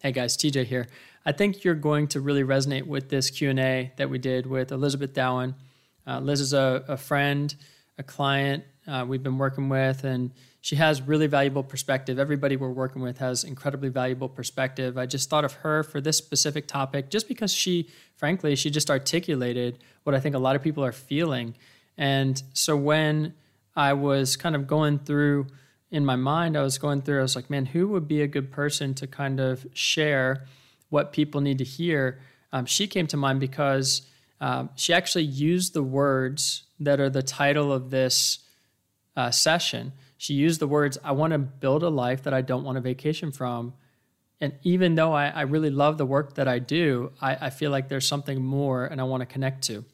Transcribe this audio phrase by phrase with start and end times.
[0.00, 0.86] Hey guys, TJ here.
[1.26, 5.12] I think you're going to really resonate with this Q&A that we did with Elizabeth
[5.12, 5.56] Dowen.
[6.06, 7.52] Uh, Liz is a, a, friend,
[7.98, 10.30] a client uh, we've been working with, and
[10.60, 12.16] she has really valuable perspective.
[12.16, 14.96] Everybody we're working with has incredibly valuable perspective.
[14.96, 18.90] I just thought of her for this specific topic just because she, frankly, she just
[18.90, 21.56] articulated what I think a lot of people are feeling.
[21.96, 23.34] And so when
[23.74, 25.48] I was kind of going through
[25.90, 28.26] in my mind, I was going through, I was like, man, who would be a
[28.26, 30.46] good person to kind of share
[30.90, 32.20] what people need to hear?
[32.52, 34.02] Um, she came to mind because
[34.40, 38.38] um, she actually used the words that are the title of this
[39.16, 39.92] uh, session.
[40.16, 42.80] She used the words, I want to build a life that I don't want a
[42.80, 43.74] vacation from.
[44.40, 47.70] And even though I, I really love the work that I do, I, I feel
[47.70, 49.84] like there's something more and I want to connect to.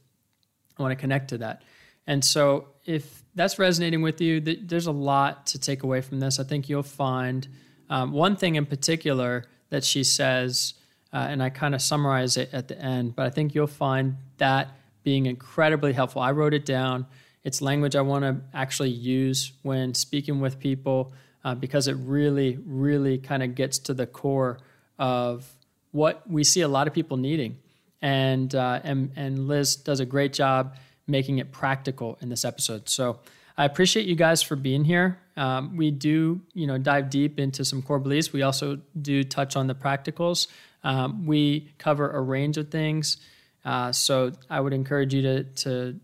[0.78, 1.62] I want to connect to that.
[2.06, 6.38] And so if that's resonating with you, there's a lot to take away from this.
[6.38, 7.46] I think you'll find
[7.90, 10.74] um, one thing in particular that she says,
[11.12, 14.16] uh, and I kind of summarize it at the end, but I think you'll find
[14.38, 16.22] that being incredibly helpful.
[16.22, 17.06] I wrote it down.
[17.42, 21.12] It's language I want to actually use when speaking with people
[21.44, 24.58] uh, because it really, really kind of gets to the core
[24.98, 25.46] of
[25.90, 27.58] what we see a lot of people needing.
[28.00, 32.88] And, uh, and, and Liz does a great job making it practical in this episode.
[32.88, 33.20] So
[33.56, 35.18] I appreciate you guys for being here.
[35.36, 38.32] Um, we do, you know, dive deep into some core beliefs.
[38.32, 40.48] We also do touch on the practicals.
[40.82, 43.16] Um, we cover a range of things.
[43.64, 46.00] Uh, so I would encourage you to to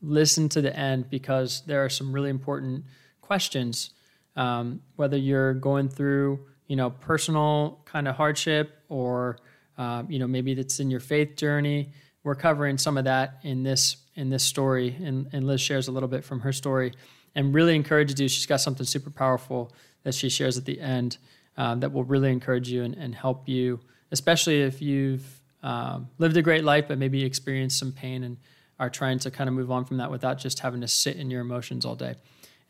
[0.00, 2.84] listen to the end because there are some really important
[3.20, 3.90] questions.
[4.34, 9.38] Um, whether you're going through, you know, personal kind of hardship or,
[9.78, 11.92] uh, you know, maybe it's in your faith journey,
[12.24, 15.92] we're covering some of that in this in this story, and, and Liz shares a
[15.92, 16.92] little bit from her story,
[17.34, 18.28] and really encourages you.
[18.28, 21.18] She's got something super powerful that she shares at the end
[21.56, 26.36] um, that will really encourage you and, and help you, especially if you've um, lived
[26.36, 28.36] a great life but maybe experienced some pain and
[28.78, 31.30] are trying to kind of move on from that without just having to sit in
[31.30, 32.14] your emotions all day.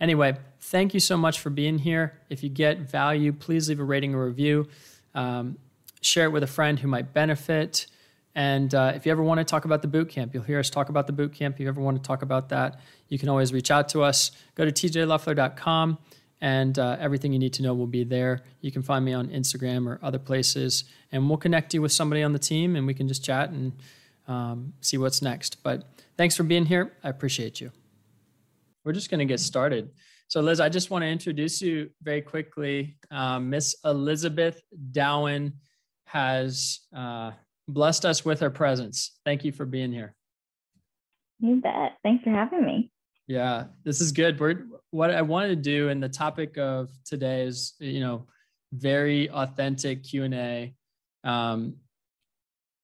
[0.01, 2.21] Anyway, thank you so much for being here.
[2.29, 4.69] If you get value, please leave a rating or review.
[5.15, 5.59] Um,
[6.01, 7.87] share it with a friend who might benefit.
[8.35, 10.71] And uh, if you ever want to talk about the boot camp, you'll hear us
[10.71, 11.57] talk about the boot camp.
[11.57, 14.31] If you ever want to talk about that, you can always reach out to us.
[14.55, 15.99] Go to tjleffler.com
[16.41, 18.43] and uh, everything you need to know will be there.
[18.61, 22.23] You can find me on Instagram or other places, and we'll connect you with somebody
[22.23, 23.73] on the team and we can just chat and
[24.27, 25.63] um, see what's next.
[25.63, 25.85] But
[26.17, 26.93] thanks for being here.
[27.05, 27.71] I appreciate you.
[28.85, 29.91] We're just going to get started.
[30.27, 32.97] So, Liz, I just want to introduce you very quickly.
[33.11, 35.53] Um, Miss Elizabeth Dowen
[36.07, 36.81] has.
[36.97, 37.33] Uh,
[37.69, 39.19] blessed us with her presence.
[39.25, 40.15] Thank you for being here.
[41.41, 41.99] You bet.
[42.03, 42.91] Thanks for having me.
[43.27, 44.39] Yeah, this is good.
[44.39, 48.27] We're, what I wanted to do, and the topic of today is, you know,
[48.73, 50.75] very authentic Q and A.
[51.25, 51.77] Um,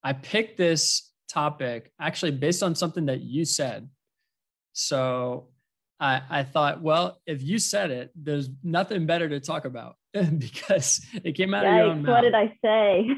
[0.02, 3.88] I picked this topic actually based on something that you said.
[4.72, 5.48] So
[6.00, 9.96] I, I thought, well, if you said it, there's nothing better to talk about
[10.38, 12.12] because it came out Yikes, of your own mouth.
[12.12, 13.08] What did I say?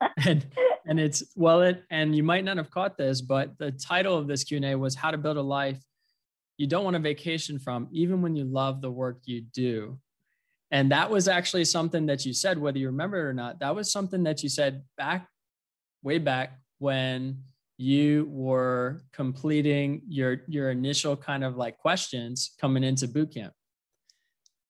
[0.25, 0.45] and
[0.85, 4.27] and it's well it and you might not have caught this but the title of
[4.27, 5.79] this q&a was how to build a life
[6.61, 9.97] you don't want a vacation from even when you love the work you do.
[10.69, 13.75] And that was actually something that you said whether you remember it or not that
[13.75, 15.27] was something that you said back
[16.03, 17.39] way back when
[17.77, 23.53] you were completing your your initial kind of like questions coming into boot camp.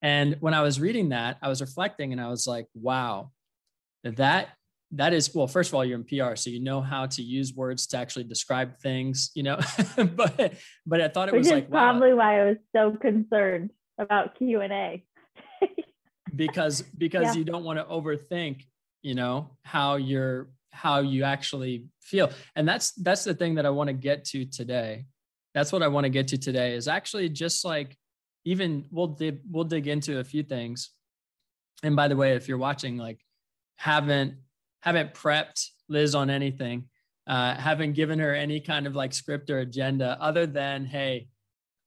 [0.02, 3.32] And when i was reading that i was reflecting and i was like wow
[4.04, 4.48] that
[4.94, 7.54] that is well first of all you're in pr so you know how to use
[7.54, 9.58] words to actually describe things you know?
[9.96, 10.54] But
[10.86, 12.18] but i thought it Which was like probably wow.
[12.18, 15.04] why i was so concerned about q&a
[16.36, 17.34] because because yeah.
[17.34, 18.66] you don't want to overthink
[19.02, 22.32] you know how you're how you actually feel.
[22.56, 25.06] And that's that's the thing that i want to get to today.
[25.54, 27.98] That's what i want to get to today is actually just like
[28.46, 30.92] even we'll dig we'll dig into a few things.
[31.84, 33.20] And by the way if you're watching like
[33.78, 34.36] haven't
[34.82, 36.86] haven't prepped Liz on anything,
[37.28, 41.28] uh, haven't given her any kind of like script or agenda other than, hey,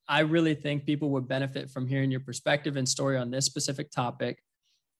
[0.08, 3.91] I really think people would benefit from hearing your perspective and story on this specific
[3.91, 4.38] topic.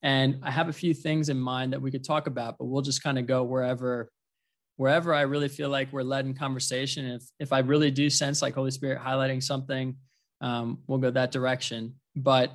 [0.03, 2.83] And I have a few things in mind that we could talk about, but we'll
[2.83, 4.11] just kind of go wherever
[4.77, 7.07] wherever I really feel like we're led in conversation.
[7.07, 9.97] If if I really do sense like Holy Spirit highlighting something,
[10.41, 11.95] um, we'll go that direction.
[12.17, 12.53] But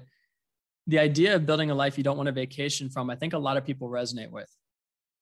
[0.88, 3.38] the idea of building a life you don't want a vacation from, I think a
[3.38, 4.50] lot of people resonate with.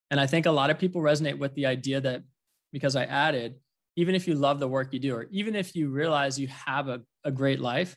[0.09, 2.23] And I think a lot of people resonate with the idea that
[2.71, 3.55] because I added,
[3.95, 6.87] even if you love the work you do, or even if you realize you have
[6.87, 7.95] a, a great life,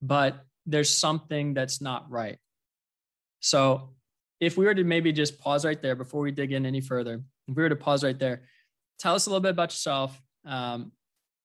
[0.00, 2.38] but there's something that's not right.
[3.40, 3.90] So
[4.40, 7.22] if we were to maybe just pause right there before we dig in any further,
[7.48, 8.42] if we were to pause right there,
[8.98, 10.20] tell us a little bit about yourself.
[10.44, 10.92] Um,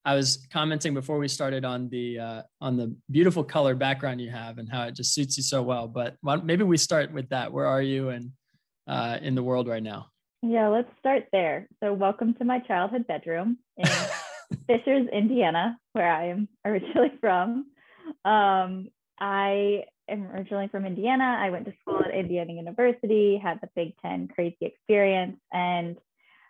[0.03, 4.31] I was commenting before we started on the uh, on the beautiful color background you
[4.31, 5.87] have and how it just suits you so well.
[5.87, 7.53] But maybe we start with that.
[7.53, 8.31] Where are you and
[8.91, 10.07] uh, in the world right now?
[10.43, 11.67] Yeah, let's start there.
[11.81, 13.87] So, welcome to my childhood bedroom in
[14.67, 17.67] Fishers, Indiana, where I am originally from.
[18.25, 18.89] Um,
[19.19, 21.37] I am originally from Indiana.
[21.39, 25.97] I went to school at Indiana University, had the Big Ten crazy experience, and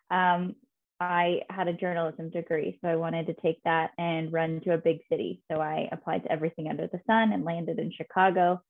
[0.10, 0.56] um,
[1.00, 2.80] I had a journalism degree.
[2.82, 5.44] So I wanted to take that and run to a big city.
[5.52, 8.62] So I applied to everything under the sun and landed in Chicago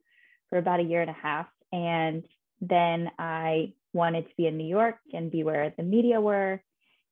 [0.49, 1.47] for about a year and a half.
[1.71, 2.23] And
[2.61, 6.61] then I wanted to be in New York and be where the media were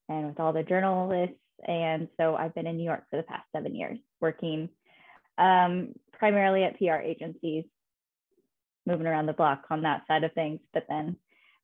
[0.08, 1.36] and with all the journalists.
[1.66, 4.70] And so I've been in New York for the past seven years, working
[5.36, 7.64] um, primarily at PR agencies,
[8.86, 11.16] moving around the block on that side of things, but then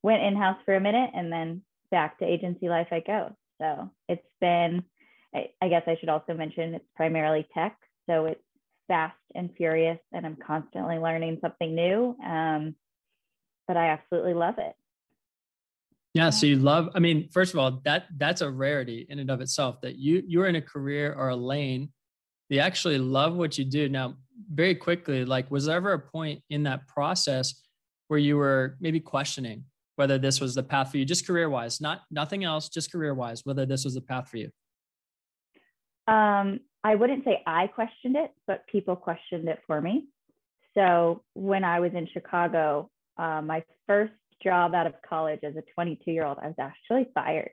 [0.02, 3.34] went in house for a minute and then back to agency life I go.
[3.60, 4.84] So it's been,
[5.34, 7.76] I, I guess I should also mention it's primarily tech.
[8.08, 8.40] So it's
[8.88, 12.16] fast and furious, and I'm constantly learning something new.
[12.24, 12.74] Um,
[13.66, 14.74] but I absolutely love it.
[16.14, 16.88] Yeah, so you love.
[16.94, 20.22] I mean, first of all, that that's a rarity in and of itself that you
[20.26, 21.90] you're in a career or a lane
[22.48, 23.88] you actually love what you do.
[23.88, 24.16] Now,
[24.52, 27.62] very quickly, like, was there ever a point in that process
[28.08, 29.64] where you were maybe questioning
[29.96, 33.14] whether this was the path for you, just career wise, not nothing else, just career
[33.14, 34.50] wise, whether this was the path for you?
[36.06, 40.06] Um, I wouldn't say I questioned it, but people questioned it for me.
[40.74, 45.62] So when I was in Chicago, uh, my first job out of college as a
[45.74, 47.52] 22 year old, I was actually fired.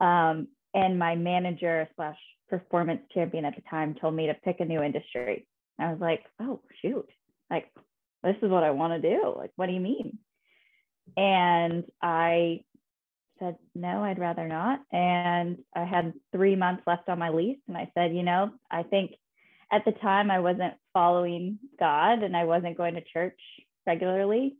[0.00, 2.18] Um, and my manager slash
[2.48, 5.46] performance champion at the time told me to pick a new industry.
[5.78, 7.08] I was like, oh, shoot,
[7.50, 7.66] like,
[8.22, 9.34] this is what I want to do.
[9.36, 10.18] Like, what do you mean?
[11.16, 12.60] And I
[13.38, 14.80] said, no, I'd rather not.
[14.92, 17.58] And I had three months left on my lease.
[17.68, 19.12] And I said, you know, I think
[19.72, 23.38] at the time I wasn't following God and I wasn't going to church
[23.86, 24.56] regularly.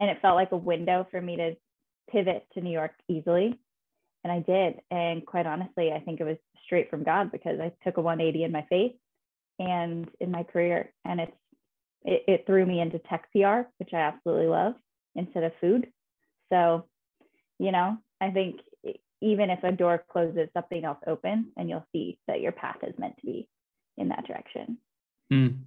[0.00, 1.56] And it felt like a window for me to
[2.10, 3.58] pivot to New York easily.
[4.24, 4.80] And I did.
[4.90, 8.44] And quite honestly, I think it was straight from God because I took a 180
[8.44, 8.92] in my faith
[9.58, 10.92] and in my career.
[11.04, 11.36] And it's
[12.04, 14.74] it, it threw me into tech PR, which I absolutely love,
[15.14, 15.88] instead of food.
[16.52, 16.86] So,
[17.58, 18.60] you know, I think
[19.20, 22.94] even if a door closes, something else opens, and you'll see that your path is
[22.98, 23.48] meant to be
[23.96, 24.78] in that direction.
[25.32, 25.64] Mm.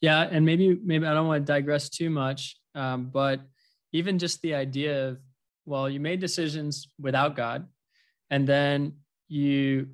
[0.00, 3.40] Yeah, and maybe maybe I don't want to digress too much, um, but
[3.92, 5.18] even just the idea of
[5.64, 7.66] well, you made decisions without God,
[8.30, 8.94] and then
[9.28, 9.88] you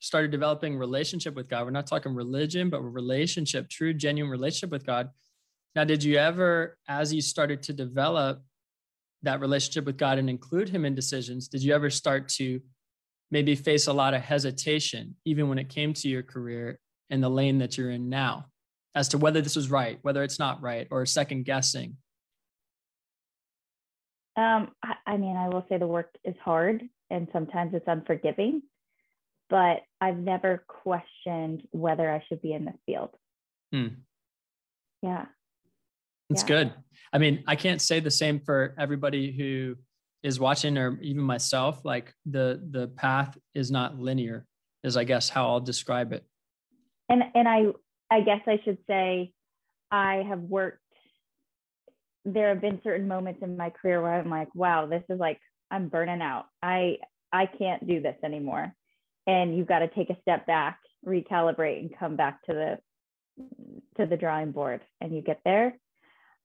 [0.00, 1.64] started developing relationship with God.
[1.64, 5.08] We're not talking religion, but relationship, true, genuine relationship with God.
[5.74, 8.42] Now, did you ever, as you started to develop
[9.22, 12.60] that relationship with God and include Him in decisions, did you ever start to
[13.30, 16.78] maybe face a lot of hesitation, even when it came to your career
[17.08, 18.46] and the lane that you're in now,
[18.94, 21.96] as to whether this was right, whether it's not right, or second guessing?
[24.36, 28.62] Um, I, I mean, I will say the work is hard and sometimes it's unforgiving
[29.50, 33.10] but I've never questioned whether I should be in this field.
[33.72, 33.88] Hmm.
[35.02, 35.26] Yeah.
[36.30, 36.48] That's yeah.
[36.48, 36.74] good.
[37.12, 39.76] I mean, I can't say the same for everybody who
[40.22, 41.84] is watching or even myself.
[41.84, 44.46] Like the the path is not linear,
[44.82, 46.24] is I guess how I'll describe it.
[47.08, 47.66] And and I
[48.10, 49.32] I guess I should say
[49.90, 50.80] I have worked
[52.24, 55.38] there have been certain moments in my career where I'm like, wow, this is like
[55.70, 56.46] I'm burning out.
[56.62, 56.98] I
[57.32, 58.72] I can't do this anymore.
[59.26, 62.78] And you've got to take a step back recalibrate and come back to the
[63.96, 65.76] to the drawing board and you get there.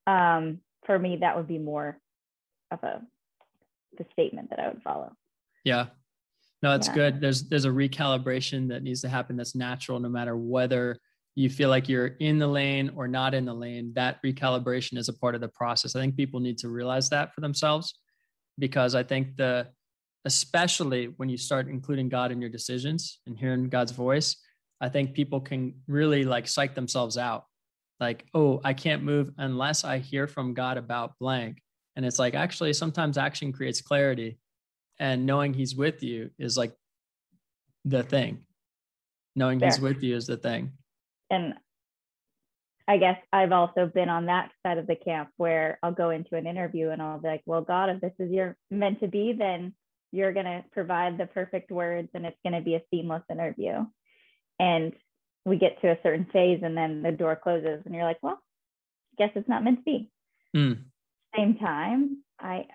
[0.07, 1.99] Um, for me that would be more
[2.71, 3.01] of a
[3.97, 5.11] the statement that i would follow.
[5.63, 5.87] Yeah.
[6.61, 6.93] No that's yeah.
[6.93, 7.21] good.
[7.21, 10.99] There's there's a recalibration that needs to happen that's natural no matter whether
[11.35, 15.09] you feel like you're in the lane or not in the lane that recalibration is
[15.09, 17.99] a part of the process i think people need to realize that for themselves
[18.57, 19.67] because i think the
[20.25, 24.35] especially when you start including God in your decisions and hearing God's voice,
[24.81, 27.45] I think people can really like psych themselves out.
[27.99, 31.61] Like, oh, I can't move unless I hear from God about blank.
[31.95, 34.37] And it's like, actually, sometimes action creates clarity.
[34.99, 36.73] And knowing He's with you is like
[37.85, 38.45] the thing.
[39.35, 40.73] Knowing He's with you is the thing.
[41.29, 41.53] And
[42.87, 46.35] I guess I've also been on that side of the camp where I'll go into
[46.35, 49.33] an interview and I'll be like, well, God, if this is your meant to be,
[49.37, 49.73] then
[50.11, 53.85] you're going to provide the perfect words and it's going to be a seamless interview.
[54.59, 54.93] And
[55.45, 58.39] we get to a certain phase and then the door closes and you're like, well,
[59.13, 60.11] I guess it's not meant to be.
[60.55, 60.83] Mm.
[61.37, 62.65] Same time, I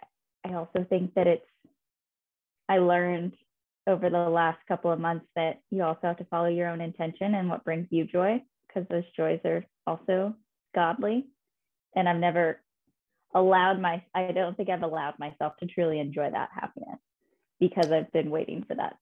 [0.47, 1.47] I also think that it's
[2.69, 3.35] I learned
[3.87, 7.35] over the last couple of months that you also have to follow your own intention
[7.35, 10.35] and what brings you joy because those joys are also
[10.75, 11.27] godly.
[11.95, 12.61] And I've never
[13.35, 16.99] allowed my I don't think I've allowed myself to truly enjoy that happiness
[17.61, 18.97] because I've been waiting for that.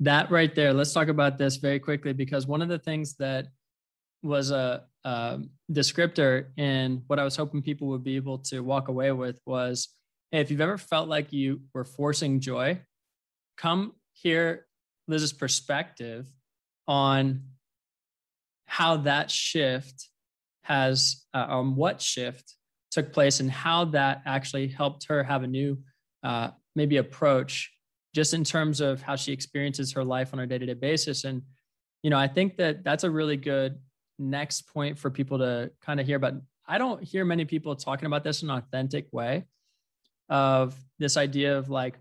[0.00, 0.72] That right there.
[0.72, 3.48] Let's talk about this very quickly because one of the things that
[4.22, 8.88] was a, a descriptor in what I was hoping people would be able to walk
[8.88, 9.88] away with was
[10.30, 12.80] hey, if you've ever felt like you were forcing joy,
[13.56, 14.66] come hear
[15.08, 16.26] Liz's perspective
[16.86, 17.42] on
[18.66, 20.08] how that shift
[20.62, 22.54] has, uh, um, what shift
[22.90, 25.78] took place and how that actually helped her have a new,
[26.22, 27.70] uh, maybe approach
[28.14, 31.24] just in terms of how she experiences her life on a day-to-day basis.
[31.24, 31.42] And,
[32.02, 33.78] you know, I think that that's a really good
[34.18, 36.34] next point for people to kind of hear about.
[36.66, 39.44] I don't hear many people talking about this in an authentic way
[40.28, 41.98] of this idea of like,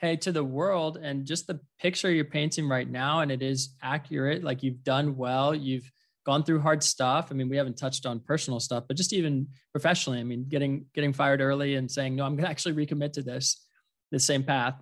[0.00, 3.76] hey, to the world and just the picture you're painting right now, and it is
[3.82, 4.42] accurate.
[4.42, 5.90] Like you've done well, you've
[6.24, 7.28] gone through hard stuff.
[7.30, 10.86] I mean, we haven't touched on personal stuff, but just even professionally, I mean, getting
[10.94, 13.66] getting fired early and saying, no, I'm going to actually recommit to this,
[14.10, 14.80] this same path,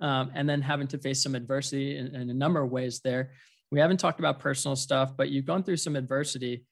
[0.00, 3.00] um, and then having to face some adversity in, in a number of ways.
[3.00, 3.32] There,
[3.70, 6.64] we haven't talked about personal stuff, but you've gone through some adversity,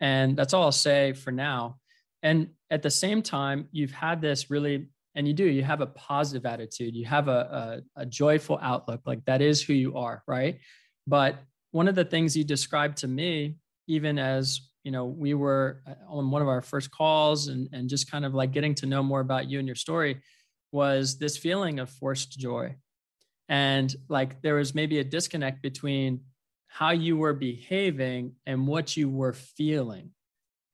[0.00, 1.78] and that's all I'll say for now.
[2.22, 5.86] And at the same time, you've had this really, and you do, you have a
[5.86, 10.22] positive attitude, you have a, a, a joyful outlook, like that is who you are,
[10.26, 10.58] right?
[11.06, 11.38] But
[11.70, 15.94] one of the things you described to me, even as you know, we were uh,
[16.08, 19.02] on one of our first calls and, and just kind of like getting to know
[19.02, 20.20] more about you and your story
[20.72, 22.74] was this feeling of forced joy.
[23.48, 26.22] And like there was maybe a disconnect between
[26.66, 30.10] how you were behaving and what you were feeling.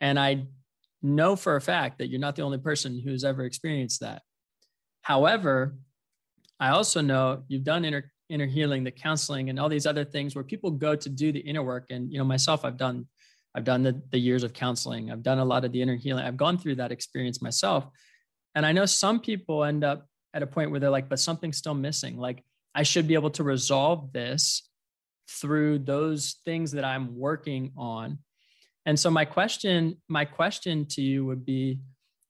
[0.01, 0.47] And I
[1.03, 4.23] know for a fact that you're not the only person who's ever experienced that.
[5.09, 5.75] However,
[6.61, 10.35] I also know you've done inner inner healing, the counseling, and all these other things
[10.35, 11.87] where people go to do the inner work.
[11.89, 13.07] And you know, myself, I've done
[13.55, 15.11] I've done the, the years of counseling.
[15.11, 16.27] I've done a lot of the inner healing.
[16.27, 17.87] I've gone through that experience myself.
[18.55, 21.57] And I know some people end up at a point where they're like, but something's
[21.57, 22.19] still missing.
[22.19, 24.69] Like I should be able to resolve this
[25.41, 28.19] through those things that I'm working on.
[28.85, 31.79] And so my question, my question to you would be,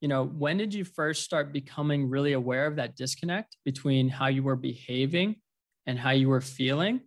[0.01, 4.29] you know, when did you first start becoming really aware of that disconnect between how
[4.29, 5.37] you were behaving
[5.87, 7.01] and how you were feeling?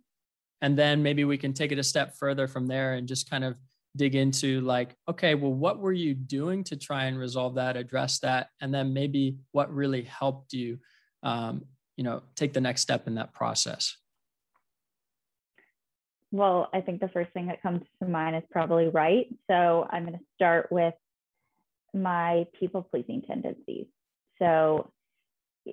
[0.60, 3.44] And then maybe we can take it a step further from there and just kind
[3.44, 3.56] of
[3.96, 8.20] dig into like, okay, well, what were you doing to try and resolve that, address
[8.20, 10.78] that, and then maybe what really helped you,
[11.22, 11.64] um,
[11.96, 13.96] you know, take the next step in that process.
[16.30, 19.26] Well, I think the first thing that comes to mind is probably right.
[19.50, 20.94] So I'm going to start with
[21.94, 23.86] my people pleasing tendencies.
[24.38, 24.90] So,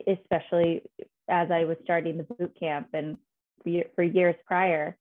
[0.08, 0.84] especially
[1.28, 3.18] as I was starting the boot camp and
[3.96, 4.98] for years prior,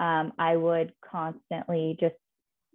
[0.00, 2.14] um, I would constantly just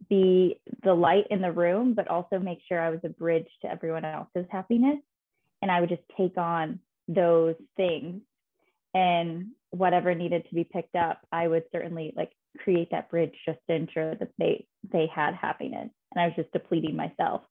[0.10, 3.72] be the light in the room, but also make sure I was a bridge to
[3.72, 5.00] everyone else's happiness.
[5.62, 8.22] And I would just take on those things
[8.94, 13.60] and whatever needed to be picked up, I would certainly like create that bridge just
[13.68, 15.90] to ensure that they they had happiness.
[16.14, 17.42] And I was just depleting myself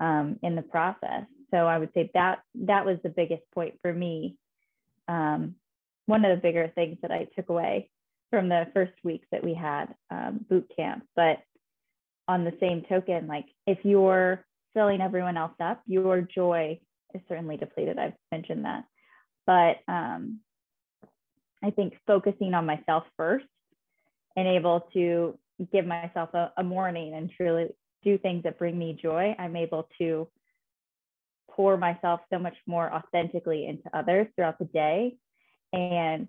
[0.00, 1.24] um, in the process.
[1.50, 4.36] So I would say that that was the biggest point for me.
[5.08, 5.56] Um,
[6.06, 7.90] one of the bigger things that I took away
[8.30, 11.04] from the first weeks that we had um, boot camp.
[11.16, 11.38] But
[12.28, 16.80] on the same token, like if you're filling everyone else up, your joy
[17.14, 17.98] is certainly depleted.
[17.98, 18.84] I've mentioned that.
[19.46, 20.40] But um,
[21.62, 23.46] I think focusing on myself first
[24.36, 25.38] and able to
[25.72, 27.66] give myself a, a morning and truly
[28.02, 30.28] do things that bring me joy, I'm able to
[31.50, 35.16] pour myself so much more authentically into others throughout the day
[35.72, 36.28] and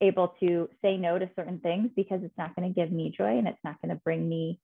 [0.00, 3.38] able to say no to certain things because it's not going to give me joy
[3.38, 4.58] and it's not going to bring me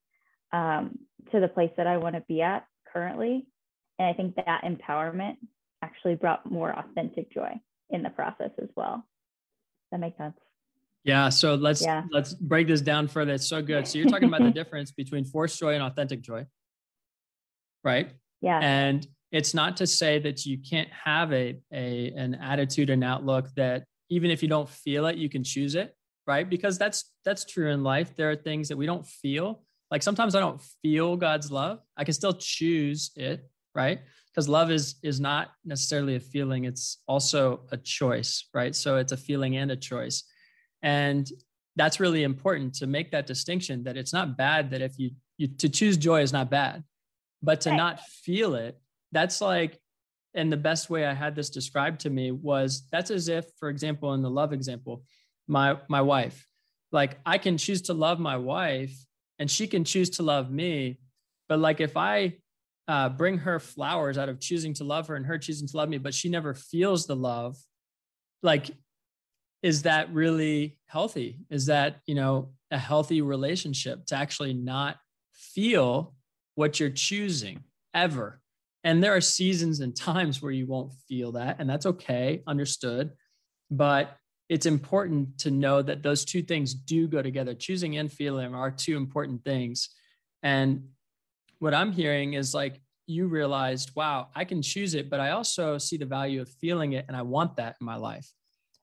[0.53, 0.99] um,
[1.33, 3.47] to the place that I want to be at currently.
[3.99, 5.37] And I think that empowerment
[5.83, 7.61] actually brought more authentic joy
[7.91, 9.05] in the process as well Does
[9.93, 10.35] that makes sense.
[11.05, 11.29] Yeah.
[11.29, 12.05] So let's yeah.
[12.11, 13.33] let's break this down further.
[13.33, 13.87] It's so good.
[13.87, 16.47] So you're talking about the difference between forced joy and authentic joy,
[17.85, 18.11] right?
[18.41, 18.59] Yeah.
[18.61, 23.49] And it's not to say that you can't have a, a an attitude and outlook
[23.57, 25.95] that even if you don't feel it, you can choose it,
[26.27, 26.49] right?
[26.49, 28.15] Because that's that's true in life.
[28.17, 29.63] There are things that we don't feel.
[29.91, 31.81] Like sometimes I don't feel God's love.
[31.97, 34.01] I can still choose it, right?
[34.39, 39.11] because love is is not necessarily a feeling it's also a choice right so it's
[39.11, 40.23] a feeling and a choice
[40.83, 41.31] and
[41.77, 45.47] that's really important to make that distinction that it's not bad that if you you
[45.47, 46.83] to choose joy is not bad
[47.43, 47.77] but to right.
[47.77, 48.79] not feel it
[49.13, 49.79] that's like
[50.35, 53.69] and the best way i had this described to me was that's as if for
[53.69, 55.03] example in the love example
[55.47, 56.47] my my wife
[56.93, 58.95] like i can choose to love my wife
[59.39, 60.99] and she can choose to love me
[61.49, 62.35] but like if i
[62.89, 65.91] uh, bring her flowers out of choosing to love her and her choosing to love
[65.91, 67.55] me but she never feels the love
[68.43, 68.71] like
[69.63, 71.39] is that really healthy?
[71.51, 74.97] Is that you know a healthy relationship to actually not
[75.33, 76.15] feel
[76.55, 77.63] what you're choosing
[77.95, 78.41] ever?
[78.85, 83.11] And there are seasons and times where you won't feel that and that's okay understood.
[83.71, 84.17] But
[84.49, 87.55] it's important to know that those two things do go together.
[87.55, 89.91] Choosing and feeling are two important things.
[90.43, 90.85] And
[91.59, 95.79] what i'm hearing is like you realized wow i can choose it but i also
[95.79, 98.33] see the value of feeling it and i want that in my life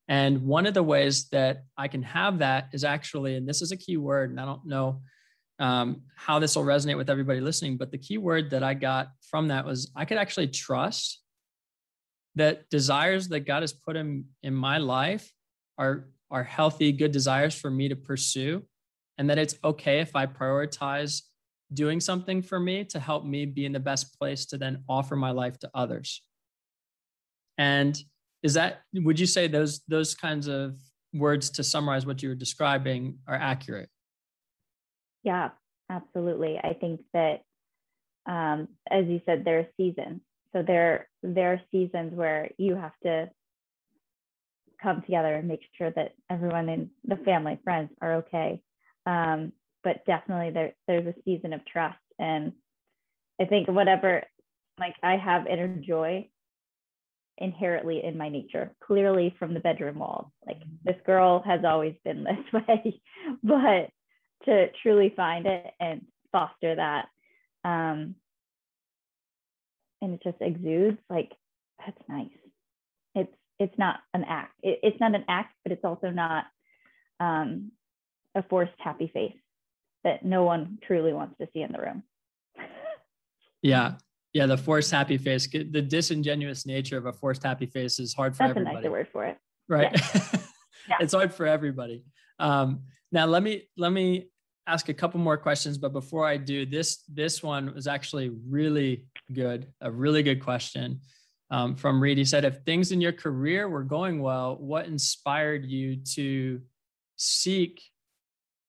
[0.07, 3.71] and one of the ways that I can have that is actually, and this is
[3.71, 5.01] a key word, and I don't know
[5.57, 9.09] um, how this will resonate with everybody listening, but the key word that I got
[9.29, 11.21] from that was I could actually trust
[12.35, 15.31] that desires that God has put in, in my life
[15.77, 18.63] are, are healthy, good desires for me to pursue.
[19.17, 21.21] And that it's okay if I prioritize
[21.73, 25.15] doing something for me to help me be in the best place to then offer
[25.15, 26.21] my life to others.
[27.57, 27.97] And
[28.45, 30.77] is that would you say those those kinds of
[31.13, 33.89] words to summarize what you were describing are accurate?
[35.23, 35.49] Yeah
[35.89, 36.57] absolutely.
[36.57, 37.41] I think that
[38.25, 40.21] um, as you said there are seasons.
[40.53, 43.29] So there there are seasons where you have to
[44.81, 48.61] come together and make sure that everyone in the family friends are okay.
[49.05, 49.51] Um,
[49.83, 51.97] but definitely there, there's a season of trust.
[52.19, 52.53] And
[53.39, 54.23] i think whatever
[54.79, 56.27] like i have inner joy
[57.37, 60.27] inherently in my nature, clearly from the bedroom walls.
[60.45, 62.23] Like this girl has always been
[62.53, 63.01] this way,
[63.43, 63.89] but
[64.45, 67.07] to truly find it and foster that,
[67.63, 68.15] um,
[70.01, 71.31] and it just exudes like
[71.79, 72.29] that's nice.
[73.15, 74.53] It's it's not an act.
[74.61, 76.45] It, it's not an act, but it's also not
[77.19, 77.71] um,
[78.35, 79.35] a forced happy face
[80.03, 82.03] that no one truly wants to see in the room.
[83.61, 83.95] yeah,
[84.35, 88.35] yeah, the forced happy face, the disingenuous nature of a forced happy face is hard
[88.35, 88.75] for That's everybody.
[88.75, 89.37] That's a nicer word for it.
[89.69, 89.91] Right.
[89.93, 90.21] Yeah.
[90.89, 90.97] yeah.
[90.99, 92.03] it's hard for everybody.
[92.37, 92.81] Um,
[93.13, 94.27] now let me let me
[94.67, 99.05] ask a couple more questions, but before I do, this this one was actually really
[99.31, 100.99] good, a really good question
[101.49, 102.17] um, from Reed.
[102.17, 106.59] He said, "If things in your career were going well, what inspired you to
[107.15, 107.81] seek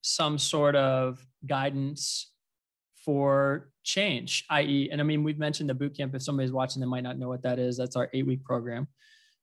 [0.03, 2.31] some sort of guidance
[3.05, 6.15] for change, i.e., and I mean, we've mentioned the boot camp.
[6.15, 7.79] If somebody's watching, they might not know what that is.
[7.79, 8.89] That's our eight week program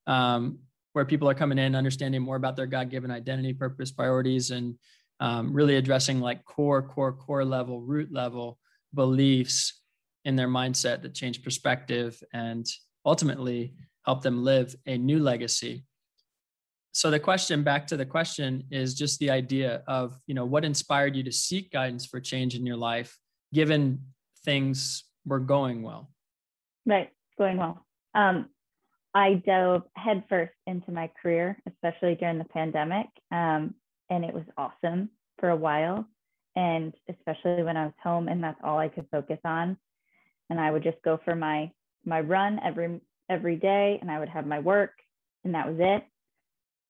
[0.05, 0.59] um,
[0.91, 4.75] where people are coming in, understanding more about their God given identity, purpose, priorities, and
[5.19, 8.59] um, really addressing like core, core, core level, root level
[8.93, 9.81] beliefs
[10.25, 12.67] in their mindset that change perspective and
[13.05, 13.73] ultimately
[14.05, 15.85] help them live a new legacy.
[16.91, 20.63] So the question back to the question is just the idea of, you know, what
[20.63, 23.17] inspired you to seek guidance for change in your life
[23.53, 23.99] given
[24.43, 26.09] things were going well?
[26.85, 27.85] Right, going well.
[28.13, 28.49] Um,
[29.13, 33.75] I dove headfirst into my career, especially during the pandemic, um,
[34.09, 36.05] and it was awesome for a while.
[36.55, 39.77] And especially when I was home, and that's all I could focus on.
[40.49, 41.71] And I would just go for my
[42.05, 44.91] my run every every day, and I would have my work,
[45.43, 46.03] and that was it.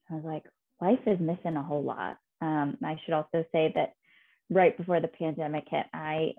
[0.09, 0.43] I was like,
[0.81, 2.17] life is missing a whole lot.
[2.41, 3.93] Um, I should also say that
[4.49, 6.33] right before the pandemic hit, I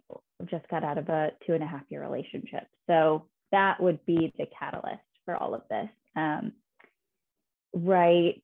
[0.51, 2.67] just got out of a two and a half year relationship.
[2.87, 5.89] So that would be the catalyst for all of this.
[6.17, 6.53] Um,
[7.73, 8.43] right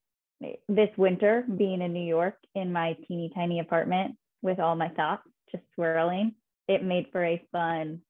[0.68, 5.22] this winter, being in New York in my teeny tiny apartment with all my thoughts
[5.52, 6.34] just swirling,
[6.68, 8.00] it made for a fun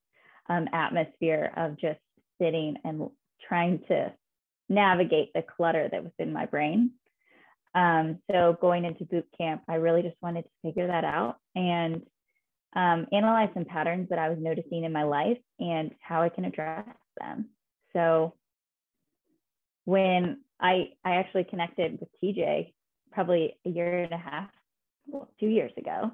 [0.48, 1.98] um, atmosphere of just
[2.40, 3.08] sitting and
[3.48, 4.12] trying to
[4.68, 6.92] navigate the clutter that was in my brain.
[7.74, 12.02] Um, so going into boot camp, I really just wanted to figure that out and
[12.74, 16.44] um, analyze some patterns that I was noticing in my life and how I can
[16.44, 16.86] address
[17.18, 17.46] them.
[17.92, 18.34] So
[19.84, 22.72] when I I actually connected with TJ
[23.12, 24.50] probably a year and a half,
[25.06, 26.12] well, two years ago.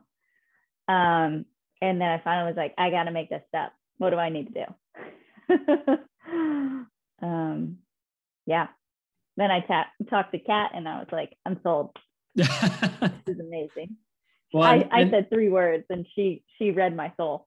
[0.88, 1.44] Um,
[1.82, 3.72] and then I finally was like, I got to make this step.
[3.98, 4.66] What do I need to
[5.48, 5.98] do?
[7.22, 7.78] um,
[8.46, 8.68] yeah,
[9.36, 11.96] then I ta- talked to Kat and I was like, I'm sold.
[12.34, 12.48] this
[13.26, 13.96] is amazing.
[14.56, 17.46] Well, I, I said three words and she she read my soul.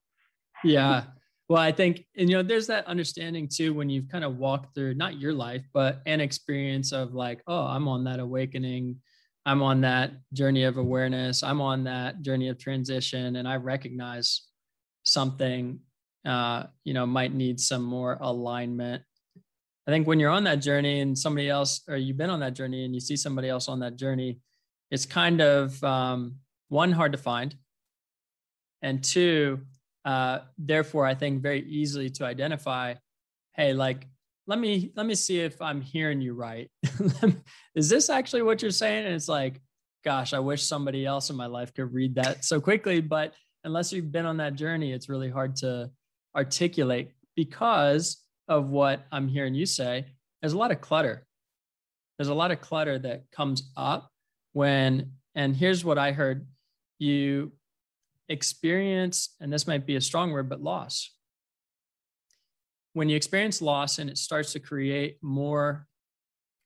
[0.64, 1.04] yeah.
[1.48, 4.72] Well, I think, and you know, there's that understanding too when you've kind of walked
[4.72, 9.00] through not your life, but an experience of like, oh, I'm on that awakening.
[9.44, 11.42] I'm on that journey of awareness.
[11.42, 13.34] I'm on that journey of transition.
[13.34, 14.42] And I recognize
[15.02, 15.80] something
[16.24, 19.02] uh, you know, might need some more alignment.
[19.86, 22.54] I think when you're on that journey and somebody else, or you've been on that
[22.54, 24.38] journey and you see somebody else on that journey,
[24.90, 26.36] it's kind of um,
[26.70, 27.54] one hard to find,
[28.80, 29.60] and two,
[30.06, 32.94] uh, therefore, I think very easily to identify.
[33.54, 34.06] Hey, like
[34.46, 36.70] let me let me see if I'm hearing you right.
[37.74, 39.06] Is this actually what you're saying?
[39.06, 39.60] And it's like,
[40.04, 43.92] gosh, I wish somebody else in my life could read that so quickly, but unless
[43.92, 45.90] you've been on that journey, it's really hard to
[46.34, 50.06] articulate because of what I'm hearing you say.
[50.40, 51.26] There's a lot of clutter.
[52.18, 54.10] There's a lot of clutter that comes up
[54.52, 56.46] when, and here's what I heard
[57.00, 57.52] you
[58.28, 61.10] experience, and this might be a strong word, but loss.
[62.92, 65.86] When you experience loss and it starts to create more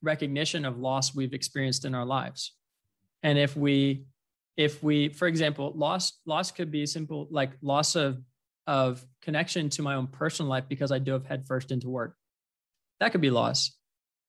[0.03, 2.53] recognition of loss we've experienced in our lives.
[3.23, 4.05] And if we
[4.57, 8.23] if we for example loss loss could be simple like loss of
[8.67, 12.17] of connection to my own personal life because i dove headfirst into work
[13.01, 13.73] that could be loss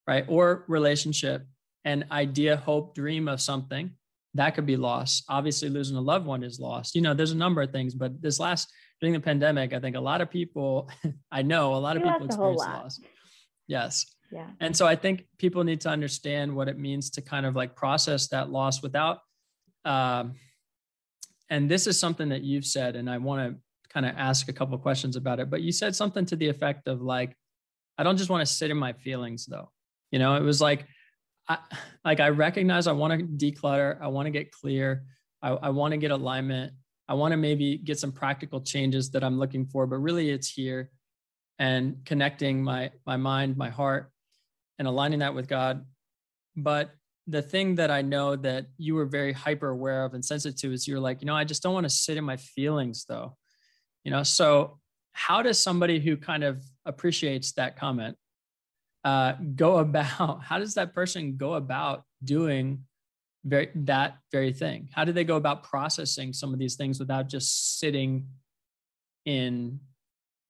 [0.07, 1.45] right or relationship
[1.83, 3.91] an idea hope dream of something
[4.35, 6.95] that could be loss obviously losing a loved one is lost.
[6.95, 8.71] You know there's a number of things but this last
[9.01, 10.89] during the pandemic i think a lot of people
[11.31, 12.99] i know a lot of you people experience loss.
[13.67, 14.05] Yes.
[14.31, 14.47] Yeah.
[14.59, 17.75] And so i think people need to understand what it means to kind of like
[17.75, 19.19] process that loss without
[19.85, 20.35] um,
[21.49, 23.59] and this is something that you've said, and I want to
[23.93, 25.49] kind of ask a couple questions about it.
[25.49, 27.35] But you said something to the effect of like,
[27.97, 29.71] I don't just want to sit in my feelings, though.
[30.11, 30.85] You know, it was like,
[31.47, 31.58] I,
[32.03, 35.03] like I recognize I want to declutter, I want to get clear,
[35.41, 36.73] I, I want to get alignment,
[37.08, 39.86] I want to maybe get some practical changes that I'm looking for.
[39.86, 40.89] But really, it's here
[41.60, 44.12] and connecting my my mind, my heart,
[44.79, 45.86] and aligning that with God.
[46.55, 46.91] But
[47.27, 50.71] the thing that I know that you were very hyper aware of and sensitive to
[50.73, 53.36] is you're like, you know, I just don't want to sit in my feelings though.
[54.03, 54.79] You know, so
[55.13, 58.15] how does somebody who kind of appreciates that comment
[59.05, 62.83] uh, go about, how does that person go about doing
[63.45, 64.89] very, that very thing?
[64.91, 68.27] How do they go about processing some of these things without just sitting
[69.23, 69.79] in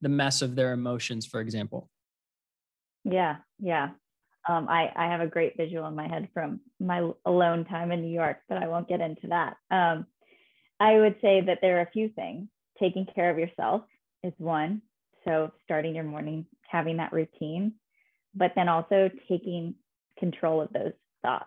[0.01, 1.89] the mess of their emotions, for example?
[3.03, 3.89] Yeah, yeah
[4.47, 8.01] um, I, I have a great visual in my head from my alone time in
[8.01, 9.57] New York, but I won't get into that.
[9.71, 10.05] Um,
[10.79, 12.47] I would say that there are a few things.
[12.79, 13.81] Taking care of yourself
[14.23, 14.81] is one.
[15.23, 17.73] So starting your morning, having that routine,
[18.35, 19.75] but then also taking
[20.19, 21.45] control of those thoughts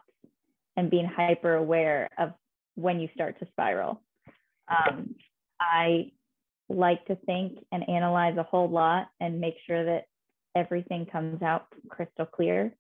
[0.77, 2.33] and being hyper aware of
[2.75, 4.01] when you start to spiral.
[4.69, 5.15] Um,
[5.61, 6.13] I
[6.69, 10.05] like to think and analyze a whole lot and make sure that
[10.55, 12.75] everything comes out crystal clear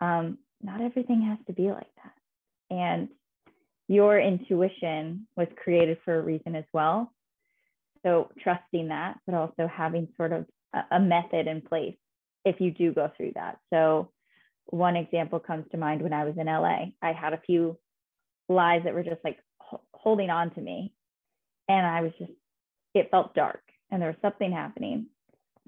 [0.00, 2.74] um, not everything has to be like that.
[2.74, 3.08] And
[3.88, 7.12] your intuition was created for a reason as well.
[8.04, 11.96] So trusting that, but also having sort of a, a method in place
[12.46, 13.58] if you do go through that.
[13.70, 14.10] So
[14.66, 16.86] one example comes to mind when I was in LA.
[17.02, 17.76] I had a few
[18.48, 19.38] lies that were just like
[19.92, 20.94] holding on to me.
[21.68, 22.30] And I was just,
[22.94, 25.06] it felt dark and there was something happening.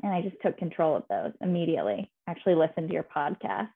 [0.02, 2.10] And I just took control of those immediately.
[2.28, 3.68] Actually listened to your podcast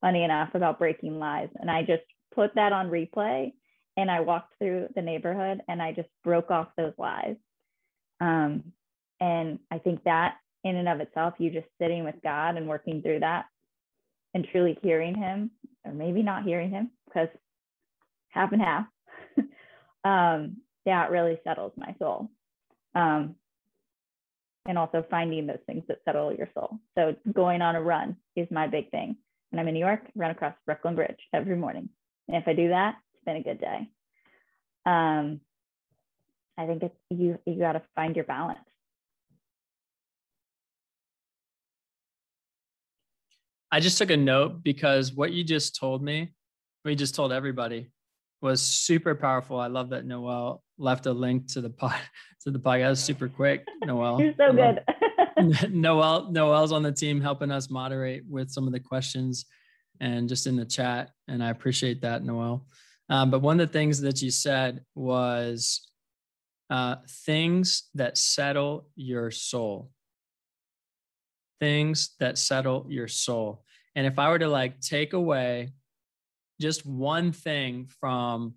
[0.00, 1.50] funny enough about breaking lies.
[1.56, 3.52] And I just put that on replay
[3.98, 7.36] and I walked through the neighborhood and I just broke off those lies.
[8.22, 8.72] Um,
[9.20, 13.02] and I think that in and of itself, you just sitting with God and working
[13.02, 13.46] through that
[14.34, 15.50] and truly hearing Him,
[15.84, 17.28] or maybe not hearing Him, because
[18.28, 18.86] half and half,
[20.04, 22.30] um, that really settles my soul.
[22.94, 23.36] Um,
[24.66, 26.78] and also finding those things that settle your soul.
[26.94, 29.16] So going on a run is my big thing
[29.50, 31.88] when I'm in New York, run across Brooklyn Bridge every morning.
[32.28, 33.88] And if I do that, it's been a good day.
[34.84, 35.40] Um,
[36.58, 38.58] I think it's you you got to find your balance.
[43.70, 46.32] I just took a note because what you just told me,
[46.84, 47.90] we just told everybody,
[48.40, 49.58] was super powerful.
[49.58, 51.96] I love that Noel left a link to the pod
[52.42, 53.66] to the podcast super quick.
[53.84, 54.20] Noel.
[54.20, 55.70] you're so good.
[55.70, 59.46] Noel Noel's on the team helping us moderate with some of the questions
[60.00, 61.10] and just in the chat.
[61.26, 62.66] And I appreciate that, Noel.
[63.10, 65.88] Um, but one of the things that you said was
[66.70, 69.90] uh, things that settle your soul.
[71.60, 73.64] Things that settle your soul.
[73.96, 75.72] And if I were to like take away
[76.60, 78.54] just one thing from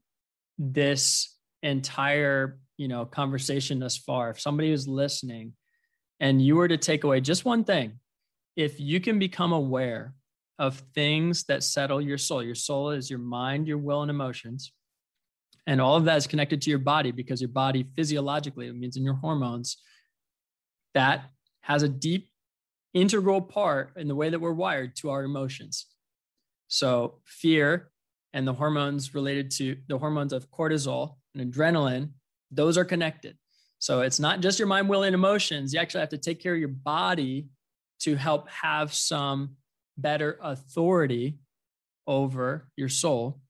[0.58, 5.54] this entire, you know, conversation thus far, if somebody who's listening
[6.20, 8.00] and you were to take away just one thing,
[8.56, 10.14] if you can become aware
[10.60, 14.72] of things that settle your soul, your soul is your mind, your will, and emotions.
[15.68, 18.98] And all of that is connected to your body because your body physiologically, it means
[18.98, 19.78] in your hormones,
[20.94, 21.30] that
[21.62, 22.31] has a deep
[22.94, 25.88] integral part in the way that we're wired to our emotions.
[26.68, 27.92] So, fear
[28.34, 32.12] and the hormones related to the hormones of cortisol and adrenaline,
[32.50, 33.38] those are connected.
[33.80, 35.74] So, it's not just your mind, will, and emotions.
[35.74, 37.48] You actually have to take care of your body
[38.02, 39.58] to help have some
[39.98, 41.38] better authority
[42.08, 43.42] over your soul.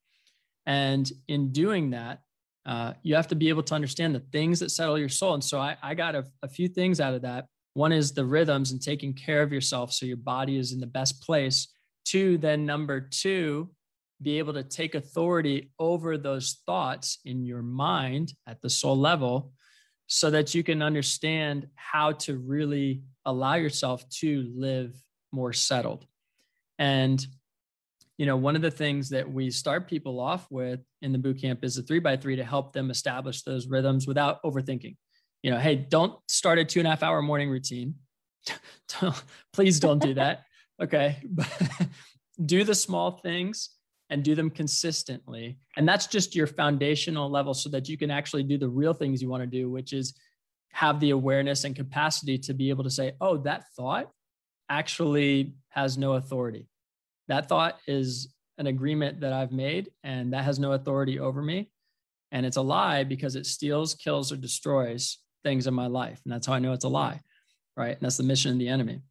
[0.65, 2.21] And in doing that,
[2.65, 5.33] uh, you have to be able to understand the things that settle your soul.
[5.33, 7.47] And so I, I got a, a few things out of that.
[7.73, 10.87] One is the rhythms and taking care of yourself so your body is in the
[10.87, 11.69] best place.
[12.03, 13.69] Two, then number two,
[14.21, 19.53] be able to take authority over those thoughts in your mind at the soul level
[20.07, 24.93] so that you can understand how to really allow yourself to live
[25.31, 26.05] more settled.
[26.77, 27.25] And,
[28.17, 31.39] you know, one of the things that we start people off with in the boot
[31.39, 34.97] camp is a three by three to help them establish those rhythms without overthinking
[35.43, 37.95] you know, hey, don't start a two and a half hour morning routine.
[39.01, 39.23] don't,
[39.53, 40.43] Please don't do that.
[40.81, 41.21] Okay.
[42.45, 43.69] do the small things
[44.09, 45.59] and do them consistently.
[45.77, 49.21] And that's just your foundational level so that you can actually do the real things
[49.21, 50.19] you want to do, which is
[50.71, 54.09] have the awareness and capacity to be able to say, oh, that thought
[54.69, 56.67] actually has no authority.
[57.27, 61.69] That thought is an agreement that I've made and that has no authority over me.
[62.31, 66.19] And it's a lie because it steals, kills, or destroys things in my life.
[66.25, 67.19] And that's how I know it's a lie,
[67.75, 67.93] right?
[67.93, 69.01] And that's the mission of the enemy.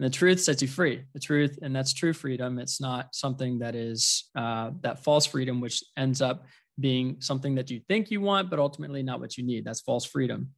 [0.00, 1.02] And the truth sets you free.
[1.12, 2.58] The truth, and that's true freedom.
[2.58, 6.46] It's not something that is uh, that false freedom, which ends up
[6.78, 9.64] being something that you think you want, but ultimately not what you need.
[9.64, 10.50] That's false freedom,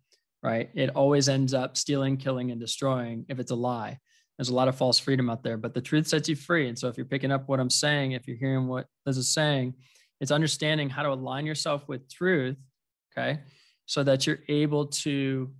[0.42, 0.68] right?
[0.74, 3.98] It always ends up stealing, killing, and destroying if it's a lie.
[4.36, 6.68] There's a lot of false freedom out there, but the truth sets you free.
[6.68, 9.32] And so if you're picking up what I'm saying, if you're hearing what Liz is
[9.32, 9.74] saying,
[10.20, 12.56] it's understanding how to align yourself with truth.
[13.16, 13.40] Okay
[13.90, 15.50] so that you're able to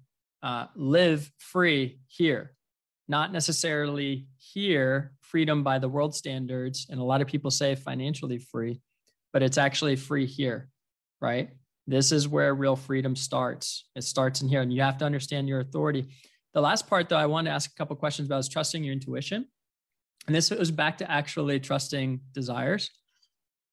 [0.45, 2.55] uh, live free here,
[3.09, 6.87] not necessarily here, freedom by the world standards.
[6.89, 8.83] And a lot of people say financially free,
[9.33, 10.69] but it's actually free here,
[11.21, 11.51] right?
[11.89, 13.89] This is where real freedom starts.
[13.97, 16.07] It starts in here, and you have to understand your authority.
[16.55, 18.93] The last part, though, I want to ask a couple questions about is trusting your
[18.93, 19.49] intuition.
[20.29, 22.91] And this goes back to actually trusting desires.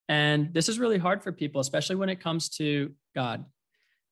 [0.08, 3.44] And this is really hard for people, especially when it comes to God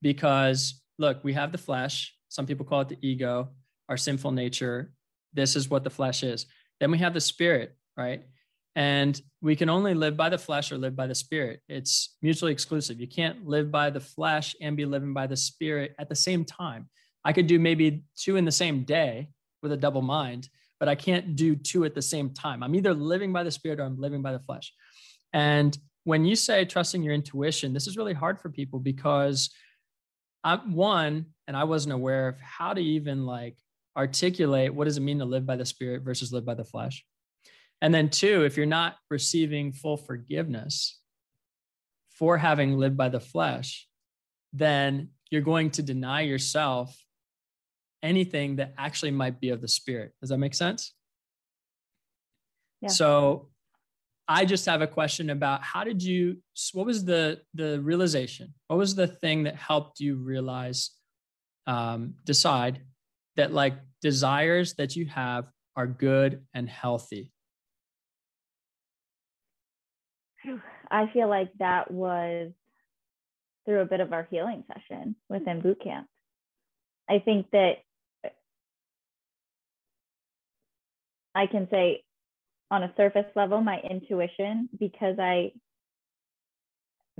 [0.06, 2.14] because look, we have the flesh.
[2.28, 3.48] Some people call it the ego,
[3.88, 4.92] our sinful nature.
[5.34, 6.46] This is what the flesh is.
[6.78, 8.22] Then we have the spirit, right?
[8.76, 11.60] And we can only live by the flesh or live by the spirit.
[11.68, 13.00] It's mutually exclusive.
[13.00, 16.44] You can't live by the flesh and be living by the spirit at the same
[16.44, 16.88] time.
[17.24, 20.94] I could do maybe two in the same day with a double mind, but I
[20.94, 22.62] can't do two at the same time.
[22.62, 24.72] I'm either living by the spirit or I'm living by the flesh.
[25.32, 29.50] And when you say trusting your intuition, this is really hard for people because
[30.46, 33.58] I'm one, and I wasn't aware of how to even like
[33.96, 37.04] articulate what does it mean to live by the spirit versus live by the flesh.
[37.82, 41.00] And then two, if you're not receiving full forgiveness
[42.10, 43.88] for having lived by the flesh,
[44.52, 46.96] then you're going to deny yourself
[48.02, 50.12] anything that actually might be of the spirit.
[50.20, 50.94] Does that make sense?
[52.82, 52.90] Yeah.
[52.90, 53.48] So
[54.28, 56.38] I just have a question about how did you
[56.72, 58.54] what was the the realization?
[58.66, 60.90] What was the thing that helped you realize
[61.66, 62.82] um, decide
[63.36, 67.30] that like desires that you have are good and healthy?
[70.90, 72.52] I feel like that was
[73.64, 76.06] through a bit of our healing session within boot camp.
[77.08, 77.78] I think that
[81.34, 82.02] I can say
[82.70, 85.52] on a surface level my intuition because i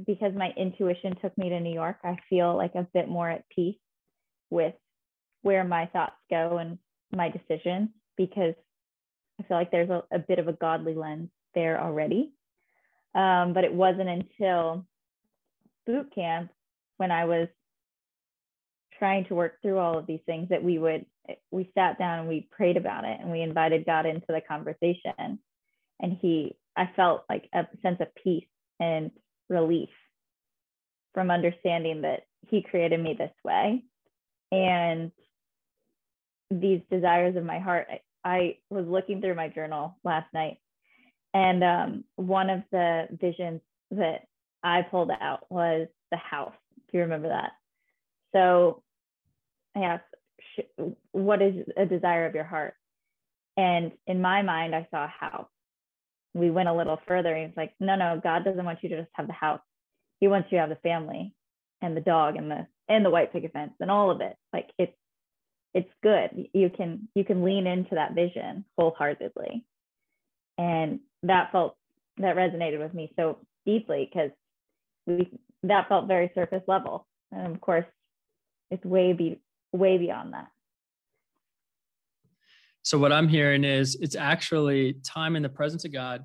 [0.06, 3.48] because my intuition took me to new york i feel like a bit more at
[3.48, 3.76] peace
[4.50, 4.74] with
[5.42, 6.78] where my thoughts go and
[7.14, 8.54] my decisions because
[9.40, 12.30] i feel like there's a, a bit of a godly lens there already.
[13.16, 14.86] Um, but it wasn't until
[15.86, 16.50] boot camp
[16.98, 17.48] when i was
[18.98, 21.06] trying to work through all of these things that we would
[21.50, 25.38] we sat down and we prayed about it and we invited God into the conversation.
[26.00, 28.46] And he, I felt like a sense of peace
[28.78, 29.10] and
[29.48, 29.88] relief
[31.14, 33.84] from understanding that he created me this way.
[34.52, 35.10] And
[36.50, 40.58] these desires of my heart, I, I was looking through my journal last night.
[41.34, 44.26] And um, one of the visions that
[44.62, 46.54] I pulled out was the house.
[46.90, 47.52] Do you remember that?
[48.34, 48.82] So
[49.76, 50.04] I asked,
[51.12, 52.74] what is a desire of your heart?
[53.56, 55.48] And in my mind, I saw a house.
[56.34, 59.00] We went a little further and he's like, no, no, God doesn't want you to
[59.00, 59.60] just have the house.
[60.20, 61.32] He wants you to have the family
[61.80, 64.36] and the dog and the and the white picket fence and all of it.
[64.52, 64.96] Like it's
[65.74, 66.48] it's good.
[66.52, 69.64] You can you can lean into that vision wholeheartedly.
[70.58, 71.76] And that felt
[72.18, 74.30] that resonated with me so deeply because
[75.06, 75.30] we
[75.64, 77.06] that felt very surface level.
[77.32, 77.86] And of course,
[78.70, 79.40] it's way be
[79.76, 80.48] way beyond that.
[82.82, 86.24] So what I'm hearing is it's actually time in the presence of God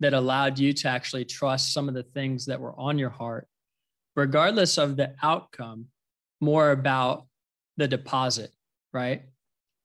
[0.00, 3.48] that allowed you to actually trust some of the things that were on your heart,
[4.14, 5.86] regardless of the outcome,
[6.40, 7.26] more about
[7.76, 8.50] the deposit,
[8.92, 9.22] right?